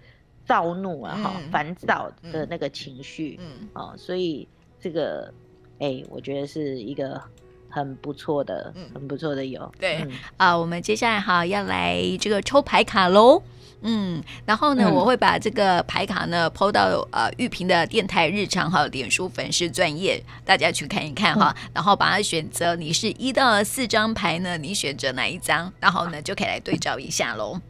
[0.46, 4.46] 躁怒啊，哈，烦躁的那个情绪，嗯，哦，所以
[4.80, 5.32] 这个，
[5.80, 7.20] 哎，我觉得是一个
[7.68, 9.70] 很不错的，很不错的油。
[9.80, 13.42] 对，啊，我们接下来哈要来这个抽牌卡喽，
[13.80, 27.60] 嗯，然后呢，我会把这个牌卡呢抛到呃玉萍的电台日常哈脸书粉丝专业，大家去看一看哈，然后把它选择，你是一到四张牌呢，你选择哪一张，然后呢就可以来对照一下喽。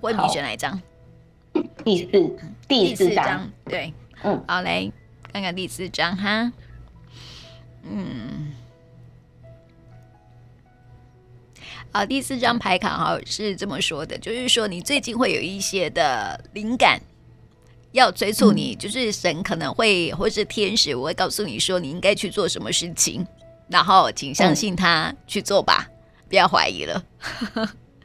[0.00, 0.80] 问你选哪一张？
[1.84, 2.36] 第四
[2.66, 3.92] 第四张，对，
[4.22, 4.90] 嗯，好，来
[5.32, 6.52] 看看第四张哈，
[7.82, 8.52] 嗯，
[11.92, 17.00] 好，第四张牌卡哈是这么说的，就是说你最近会有一些的灵感
[17.92, 23.26] 要催促你，嗯、就是神可能会或是天使，我会告诉你说你应该去做什么事情，
[23.68, 25.92] 然后请相信他去做吧，嗯、
[26.28, 27.04] 不要怀疑了。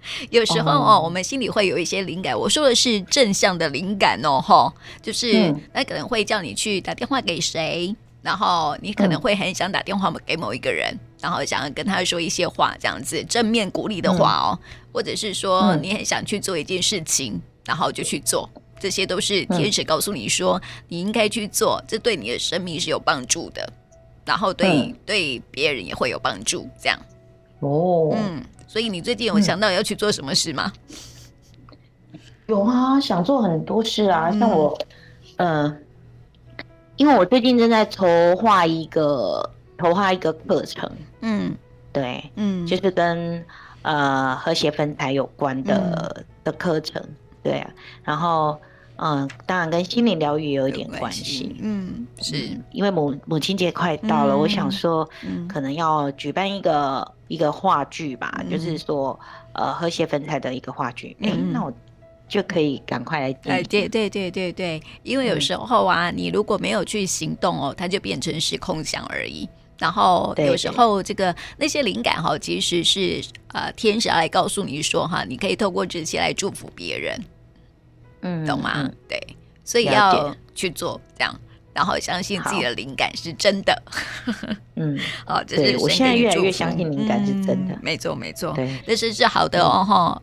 [0.32, 2.38] 有时候哦，我们心里会有一些灵感。
[2.38, 14.60] 我说的是正向的灵感哦，哈，就是那可能会叫你去打电话给谁，然后你可能会很想打电话给某一个人，然后想要跟他说一些话，这样子正面鼓励的话哦，
[14.92, 18.50] 或者是说你很想去做一件事情，然后就去做，
[18.80, 23.72] 这些都是天使告诉你说你应该去做，这对你的生命是有帮助的，
[24.26, 27.00] 然后对对别人也会有帮助，这样。
[27.60, 28.44] 哦，嗯。
[28.74, 30.74] 所以你最近有想到要去做什么事吗？
[32.12, 34.76] 嗯、有啊，想做很多事啊，像我，
[35.36, 35.78] 嗯、呃，
[36.96, 39.48] 因为我最近正在筹划一个
[39.78, 40.90] 筹划一个课程，
[41.22, 41.56] 嗯，
[41.92, 43.46] 对，嗯，就是跟
[43.84, 47.00] 呃和谐粉彩有关的、嗯、的课程，
[47.44, 47.70] 对啊，
[48.04, 48.60] 然后。
[48.96, 51.58] 嗯，当然跟心灵疗愈有一点关系。
[51.60, 52.36] 嗯，是。
[52.72, 55.10] 因为母母亲节快到了，我想说，
[55.50, 59.20] 可能要举办一个一个话剧吧，就是说，
[59.54, 61.18] 呃，和谐粉彩的一个话剧。
[61.22, 61.74] 哎，那我
[62.28, 63.36] 就可以赶快来。
[63.46, 69.50] 哎，对对对对对，因为有时候啊，你如果没有去行动哦，它就变成是空想而已。
[69.80, 77.20] 然后有时候这个那些灵感哈，其实是呃天使来告诉你说哈，你可以透过这些来祝福别人。
[78.22, 78.88] 嗯，懂吗？
[79.10, 79.20] 对，
[79.66, 81.36] 所以要去做这样。
[81.74, 83.84] 然后相信自己的灵感是真的。
[84.76, 87.78] 嗯， 好，这是我现在越来越相信灵感是真的。
[87.82, 90.22] 没错，没错，对，这是是好的哦，哈。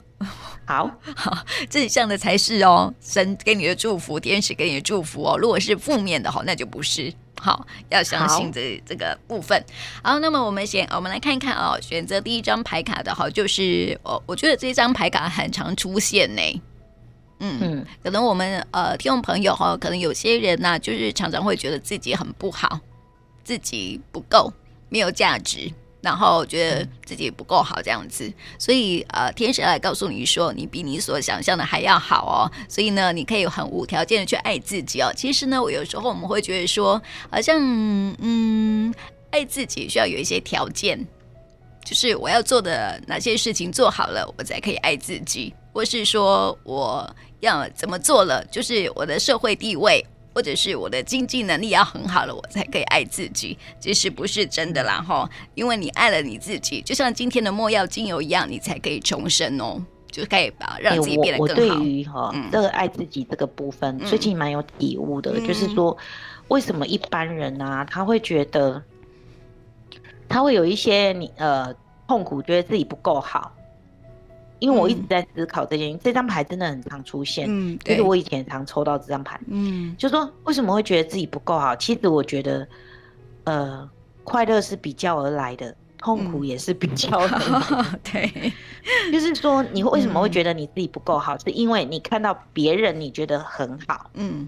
[0.67, 1.37] 好 好，
[1.69, 5.37] 正向的才是哦，神给你的祝福，天使给你的祝福哦。
[5.37, 7.13] 如果是负面的哈，那就不是。
[7.41, 9.61] 好，要相信这这个部分。
[10.05, 16.63] 好，那么我们先，我们来看一看哦，选择第一张牌卡的哈，就是哦，我觉得这张牌卡很常出现呢。
[17.41, 22.79] 嗯嗯，可能我们呃听众朋友哈，可能有些人呐、啊，就是常常会觉得自己很不好，
[23.43, 24.53] 自己不够，
[24.89, 25.71] 没有价值。
[26.03, 32.49] 然后觉得自己不够好这样子，所以呃，天使来告诉你说，你比你所想象的还要好哦。
[32.71, 35.13] 所以呢，你可以很无条件的去爱自己哦。
[35.15, 36.99] 其实呢，我有时候我们会觉得说，
[37.31, 37.59] 好像
[38.19, 38.95] 嗯，
[39.31, 40.99] 爱自己需要有一些条件，
[41.85, 50.05] 就是我要做的哪些事情做好了，我才可以爱自己，或是说我要怎么做了，就是我的社会地位。
[50.33, 55.29] 或者是我的经济能力要很好了，我才可以爱自己，其实不是真的啦哈。
[55.57, 61.63] 因为你爱了你自己，就像今天的墨药精油一样，你才可以重生哦，就可以把让自己变得更好。
[61.63, 65.95] 欸、我，我对于哈、嗯、这个爱自己这个部分，最近蛮有体悟的，嗯、就是说
[66.47, 68.81] 为什么一般人啊，他会觉得
[70.29, 71.75] 他会有一些你呃
[72.07, 73.53] 痛苦，觉得自己不够好。
[74.61, 77.47] 因为我一直在思考这件事，嗯、这张牌真的很常出现。
[77.49, 79.41] 嗯，就是我以前常抽到这张牌。
[79.49, 81.75] 嗯，就说为什么会觉得自己不够好？
[81.77, 82.69] 其实我觉得，
[83.45, 83.89] 呃，
[84.23, 87.63] 快乐是比较而来的，痛苦也是比较而来的。
[87.71, 88.53] 嗯、对，
[89.11, 91.35] 就是说你为什么会觉得你自己不够好？
[91.37, 94.11] 嗯、是因为你看到别人你觉得很好。
[94.15, 94.47] 嗯，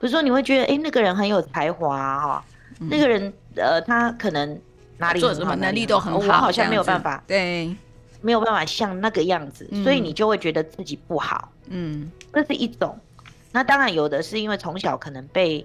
[0.00, 2.44] 比如说你会觉得，哎、欸，那个人很有才华哈，
[2.80, 4.60] 嗯、那个人呃，他可能
[4.98, 7.22] 哪里做什么能力都很好，我好像没有办法。
[7.26, 7.74] 对。
[8.20, 11.50] 没有办法像那个样子，所以你就会觉得自己不好。
[11.68, 12.98] 嗯，这是一种。
[13.52, 15.64] 那当然有的是因为从小可能被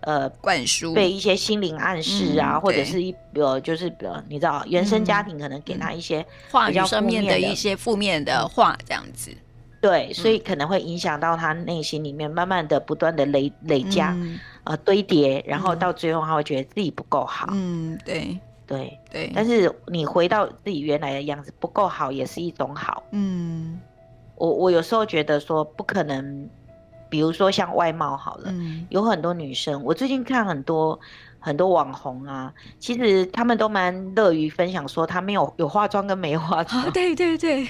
[0.00, 9.30] 呃灌输，被一些心灵暗示啊，或者是一呃就是呃你知道原生家庭可能给他一些话语上面的一些负面的话这样子。
[9.78, 14.16] 对，所以可能会影响到他内心里面，慢慢的不断的累累加
[14.64, 17.48] 呃堆叠，然后到最后他会觉得自己不够好。
[17.52, 18.36] 嗯，对。
[18.66, 18.98] 对。
[19.10, 23.02] 对，但是你回到自己原来的样子不够好，也是一种好。
[23.12, 23.80] 嗯，
[24.34, 26.48] 我我有时候觉得说不可能，
[27.08, 30.98] 比如说像外貌好了，嗯、有很多女生，我最近看很多
[31.38, 36.82] 很多网红啊，其实他们都蛮乐于分享说他没有有化妆跟没化妆。
[36.84, 37.68] 啊、对对对，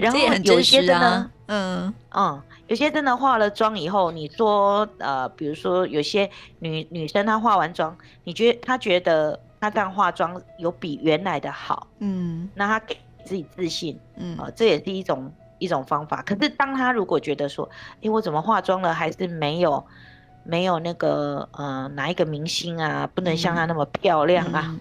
[0.00, 1.92] 然后有些真的，嗯。
[2.14, 2.42] 嗯。
[2.68, 16.20] 有些真的化了妆以后，你说呃，比如说有些女女生她化完妆，你觉得她觉得她这样化妆有比原来的好，嗯，那她给自己自信，嗯，呃，这也是一种一种方法。
[16.22, 19.82] 可是当她如果觉得说，哎、欸，我怎么化妆了还是没有
[20.44, 24.76] 没有那个呃哪一个明星啊，不能像她那么漂亮啊，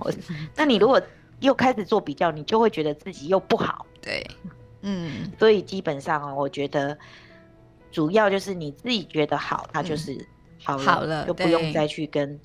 [0.58, 1.02] 那你如果
[1.40, 4.26] 又开始做比较，你就会觉得自己又不好，对，
[4.88, 6.98] 嗯，所以基本上啊，我觉得。
[7.90, 10.14] 主要就是你自己觉得好，它就是
[10.62, 12.38] 好了，好了，就不用再去跟，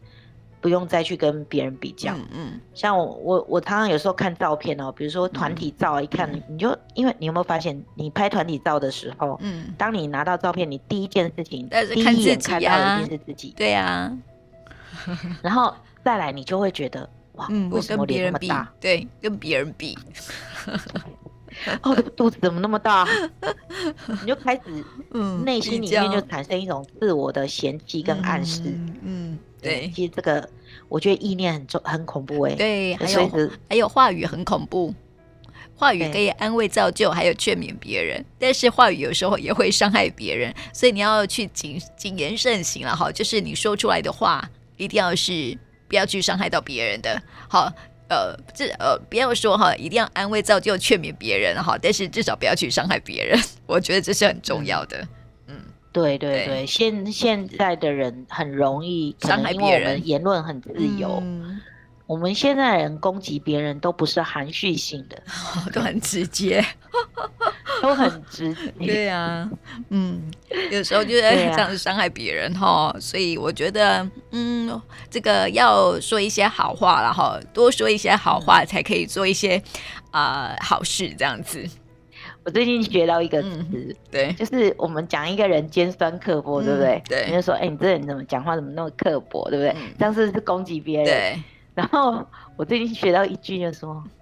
[0.60, 2.14] 不用再去跟别人比较。
[2.14, 14.16] 嗯嗯，像我我我常常有时候看照片哦，比如说团体照，一看你就，因为你有没有发现，你拍团体照的时候，嗯，当你拿到照片，你第一件事情，第一眼看到的一定是自己，对呀。
[15.42, 15.74] 然后
[16.04, 18.72] 再来，你就会觉得哇，为什么脸那么大？
[18.80, 19.98] 对，跟别人比。
[21.82, 23.06] 哦，肚子怎么那么大？
[24.22, 28.62] 你就开始， 嗯，内心里面就产生一种自我的嫌弃跟暗示。
[28.64, 30.48] 嗯，嗯对，其实这个
[30.88, 32.54] 我觉得意念很重，很恐怖哎。
[32.54, 34.94] 对，还有还有话语很恐怖，
[35.76, 43.10] 话语可以安慰造就，还有劝勉别人，但是话语有时候也会伤害别人，所以你要去谨谨言慎行了哈。
[43.12, 45.56] 就是你说出来的话，一定要是
[45.88, 47.72] 不要去伤害到别人的，好。
[48.12, 55.08] 呃，这呃，不要说哈，一定要安慰、造就、劝勉别人哈，但是至少不要去伤害别人， 我觉得这是很重要的。
[55.46, 55.56] 嗯，
[55.92, 61.20] 对对对，现现在的人很容易伤害别人，言论很自由。
[61.22, 61.58] 嗯，
[62.12, 65.22] 我们现在人攻击别人都不是含蓄性的，
[65.72, 66.62] 都很直接。
[67.80, 69.50] 都很直接， 对呀、啊，
[69.88, 70.30] 嗯，
[70.70, 79.56] 有时候就是这样子伤害别人哈，啊、所以我觉得，嗯，这个要说一些好话然后多说一些好话才可以做一些
[80.10, 81.66] 啊、呃、好事，这样子。
[82.44, 87.02] 我最近学到一个词、嗯，对，就是我们讲一个人尖酸刻薄，对不对？
[87.08, 89.70] 对，你就说，哎、欸，你这人怎么讲话怎么那么刻薄，对不对？
[89.70, 91.06] 嗯、这样是不是攻击别人？
[91.06, 91.42] 对。
[91.74, 94.12] 然后我最近学到一句，就说。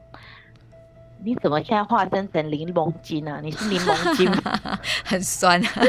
[1.23, 3.41] 你怎么现在化身成柠檬精啊？
[3.45, 4.79] 你是柠檬精吗？
[5.05, 5.83] 很酸啊，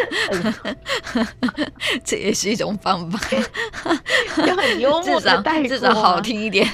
[2.03, 3.19] 这也是一种方法，
[4.35, 6.67] 就很幽默的带过，至少好听一点。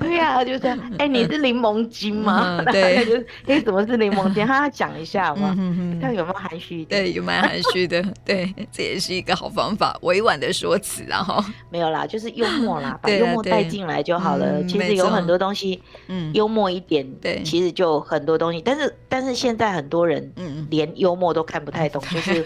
[0.00, 0.78] 对呀，就这样。
[0.98, 2.60] 哎，你是柠檬精吗？
[2.72, 4.46] 对，就是哎，怎么是柠檬精？
[4.46, 5.54] 他要讲一下嘛，
[6.00, 7.04] 看有没有含蓄一点？
[7.04, 8.02] 对，有蛮含蓄的。
[8.24, 14.62] 对，这也是一个好方法，委婉的说辞，然后没有啦，就是幽默啦，把幽默带进来就好了。
[14.64, 17.42] 其实有很多东西，嗯，幽默一点，对。
[17.52, 20.32] 其实就很多东西，但是但是现在很多人
[20.70, 22.42] 连幽默都看不太懂， 就是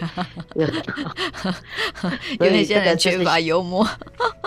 [2.41, 3.87] 因为现在缺乏幽默，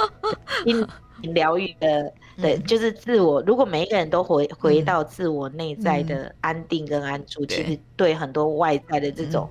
[0.63, 0.87] 心
[1.33, 3.41] 疗愈的，对，就是自我。
[3.47, 9.49] 如果每一个人都回回到自我内在的安定跟安住，其实对很多外在的这种，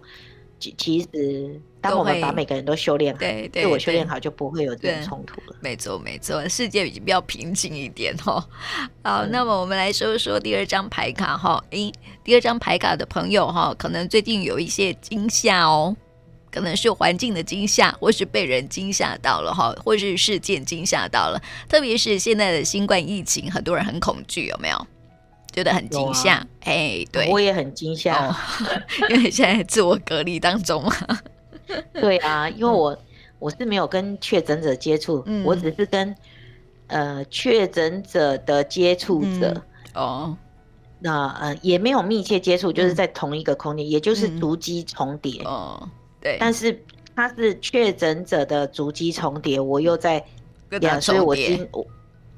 [0.60, 1.60] 其其实。
[1.82, 5.56] 当我们把每个人都修炼好，对对，自我修炼好，就不会有这种冲突了。
[5.62, 8.44] 没错，没错，世界已经比较平静一点哦。
[9.04, 11.64] 好，嗯、那么我们来说说第二张牌卡哈。
[11.70, 11.92] 诶，
[12.24, 15.96] 第二张牌卡的朋友哈，可能最近有一些惊吓哦，
[16.52, 21.42] 可能是环境的惊吓，或是被人惊吓到了哈，或是事件惊吓到了。
[21.70, 24.88] 特别是现在的新冠疫情，很多人很恐惧，有没有？
[25.54, 26.46] 觉得很惊吓？
[26.62, 28.36] 哎、啊，对，我也很惊吓，哦、
[29.10, 30.94] 因为现在自我隔离当中嘛。
[31.94, 32.98] 对啊，因为我
[33.38, 36.16] 我是没有跟确诊者接触，嗯、我只是跟
[36.88, 39.54] 呃确诊者的接触者、
[39.94, 40.38] 嗯、哦，
[41.00, 45.90] 那呃也没有密切接触，就是在同一个空间，嗯、也就是足迹重叠、嗯、哦，
[46.20, 46.84] 对，但是
[47.16, 50.26] 他是确诊者的足迹重叠，我又在
[50.70, 51.86] 两，所以我已经我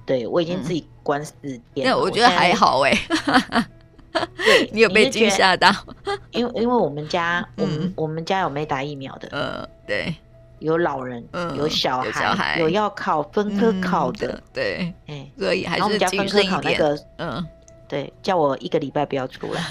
[0.06, 1.34] 对我已经自己关四
[1.74, 3.66] 天，那、嗯、我觉得还好哎、欸。
[4.12, 5.72] 对， 你有被惊吓到？
[6.32, 10.14] 因为因为我们家，我们我们家有没打疫苗的，呃，对，
[10.60, 16.82] 有老人，有小孩，有要考分科考的，对，哎，所以还是谨慎一点。
[17.18, 17.46] 嗯，
[17.88, 19.62] 对，叫我一个礼拜不要出来，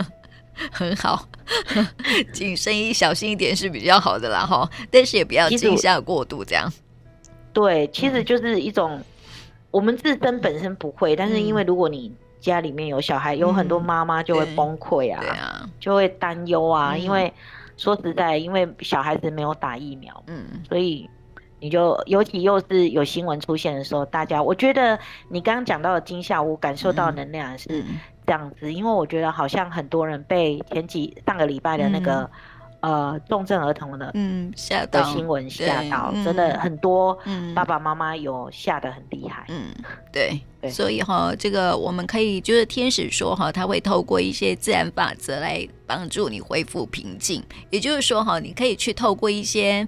[0.72, 1.26] 很好，
[2.32, 6.72] 谨慎一小心一点是比较好的啦哈，但是也不要惊吓过度这样。
[7.52, 9.00] 对，其实就是一种
[9.70, 12.12] 我们自身本身不会，但是因为如果你。
[12.44, 15.68] 家里面有小孩，有很多妈妈就会崩溃啊，啊。
[15.80, 16.92] 就会担忧啊。
[16.92, 17.32] 嗯、因为
[17.76, 21.08] 说实在，因为小孩子没有打疫苗，嗯，所以
[21.58, 27.84] 你就尤其又是有新闻出现的时候，大家，我觉得你刚刚讲到的惊吓，我感受到能量是
[28.26, 32.20] 这样子，嗯、因为我觉得好像很多人被前几上个礼拜的那个。
[32.20, 32.30] 嗯。
[32.84, 35.00] 呃，重症儿童的嗯吓到。
[35.00, 37.18] 的新闻吓到，嗯、真的很多
[37.54, 39.46] 爸爸妈妈有吓得很厉害。
[39.48, 39.70] 嗯，
[40.12, 40.38] 对，
[40.70, 47.42] 所以哈，这个我们可以就是天使说哈，他会透过一些自然法则来帮助你恢复平静。
[47.70, 49.86] 也就是说哈，你可以去透过一些。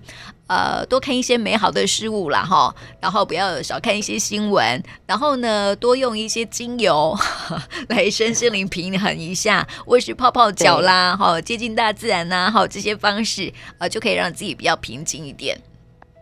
[0.48, 15.60] 呃，多看一些美好的事物啦，哈，然后不要少看一些新闻，然后呢，多用一些精油呵呵来身心灵平衡一下，或是泡泡脚啦，哈，接近大自然呐，哈，这些方式啊、就可以让自己比较平静一点。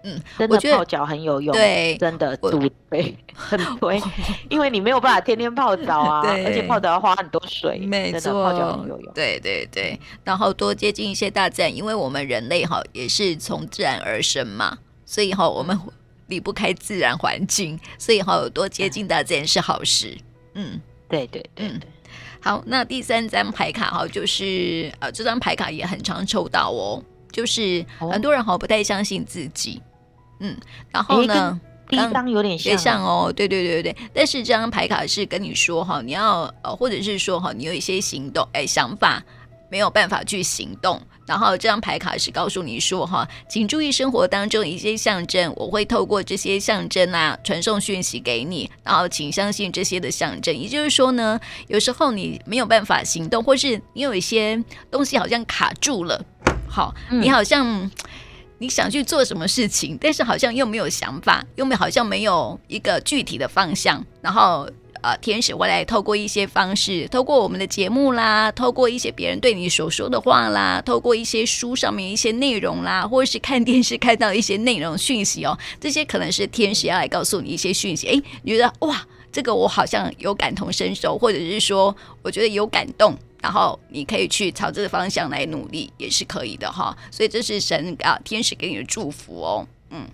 [0.06, 3.98] 嗯，真的泡脚很有用，对，真的对， 很对，
[4.50, 14.76] 因为你没有办法天天泡澡啊， 而且泡澡要花很多水，没错，泡脚很有用，对对对，然后多接近一些大自然，因为我们人类哈也是从自然而生嘛，
[15.06, 15.78] 所以哈我们
[16.26, 20.14] 离不开自然环境，所以哈多接近大自然是好事。
[20.52, 20.78] 嗯，
[21.08, 21.70] 对对对，
[22.40, 27.02] 好，那第三张牌卡哈就是呃这张牌卡也很常抽到哦，
[27.32, 29.80] 就是很多人哈不太相信自己。
[30.44, 30.54] 嗯，
[30.90, 39.22] 然后呢，第一张有点像，像哦，对对对对，但是这张牌卡是跟你说哈，你要呃，或者是说哈，你有一些行动哎想法
[39.70, 50.54] 没有办法去行动，然后这张牌卡是告诉你说哈，请注意生活当中一些象征，我会透过这些象征啊传送讯息给你，然后请相信这些的象征。
[50.54, 56.22] 也就是说呢，有时候你没有办法行动，或是你有一些东西好像卡住了，
[56.68, 57.66] 好，你好像。
[57.66, 57.90] 嗯
[58.58, 64.04] 你想去做什么事情，但是好像又没有想法，又没好像没有一个具体的方向。
[64.22, 64.68] 然后，
[65.02, 78.06] 呃，天使会来透过一些方式，透过我们的节目啦，透过一些别人对你所说的话啦，透过一些书上面一些内容啦，或者是看电视看到一些内容讯息哦，这些可能是天使要来告诉你一些讯息。
[78.06, 83.14] 诶，你觉得哇，这个我好像有感同身受，或者是说，我觉得有感动。
[83.44, 86.96] 然后你可以去朝这个方向来努力，也是可以的哈。
[87.10, 89.68] 所以这是神啊，天使给你的祝福哦。
[89.90, 90.06] 嗯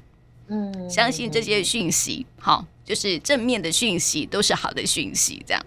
[0.49, 5.65] 嗯，相信这些讯息，好，就是正面的讯息都是好的讯息，这样。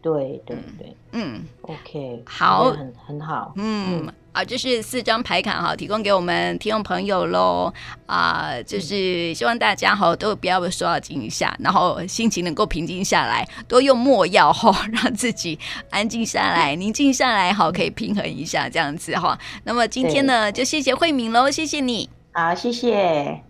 [0.00, 3.52] 对对对，嗯，OK，好，很很好。
[3.56, 7.72] 嗯，啊，就是四张牌卡哈，提供给我们听众朋友喽
[8.06, 15.58] 啊，就是希望大家哈都不要受到惊吓，然后心情能够平静下来，多用墨药哈， 让自己
[15.90, 19.38] 安静下来、宁静下来，好，可以平衡一下这样子哈。
[19.64, 23.42] 那么今天呢，就谢谢慧敏喽，谢谢你，好，谢谢。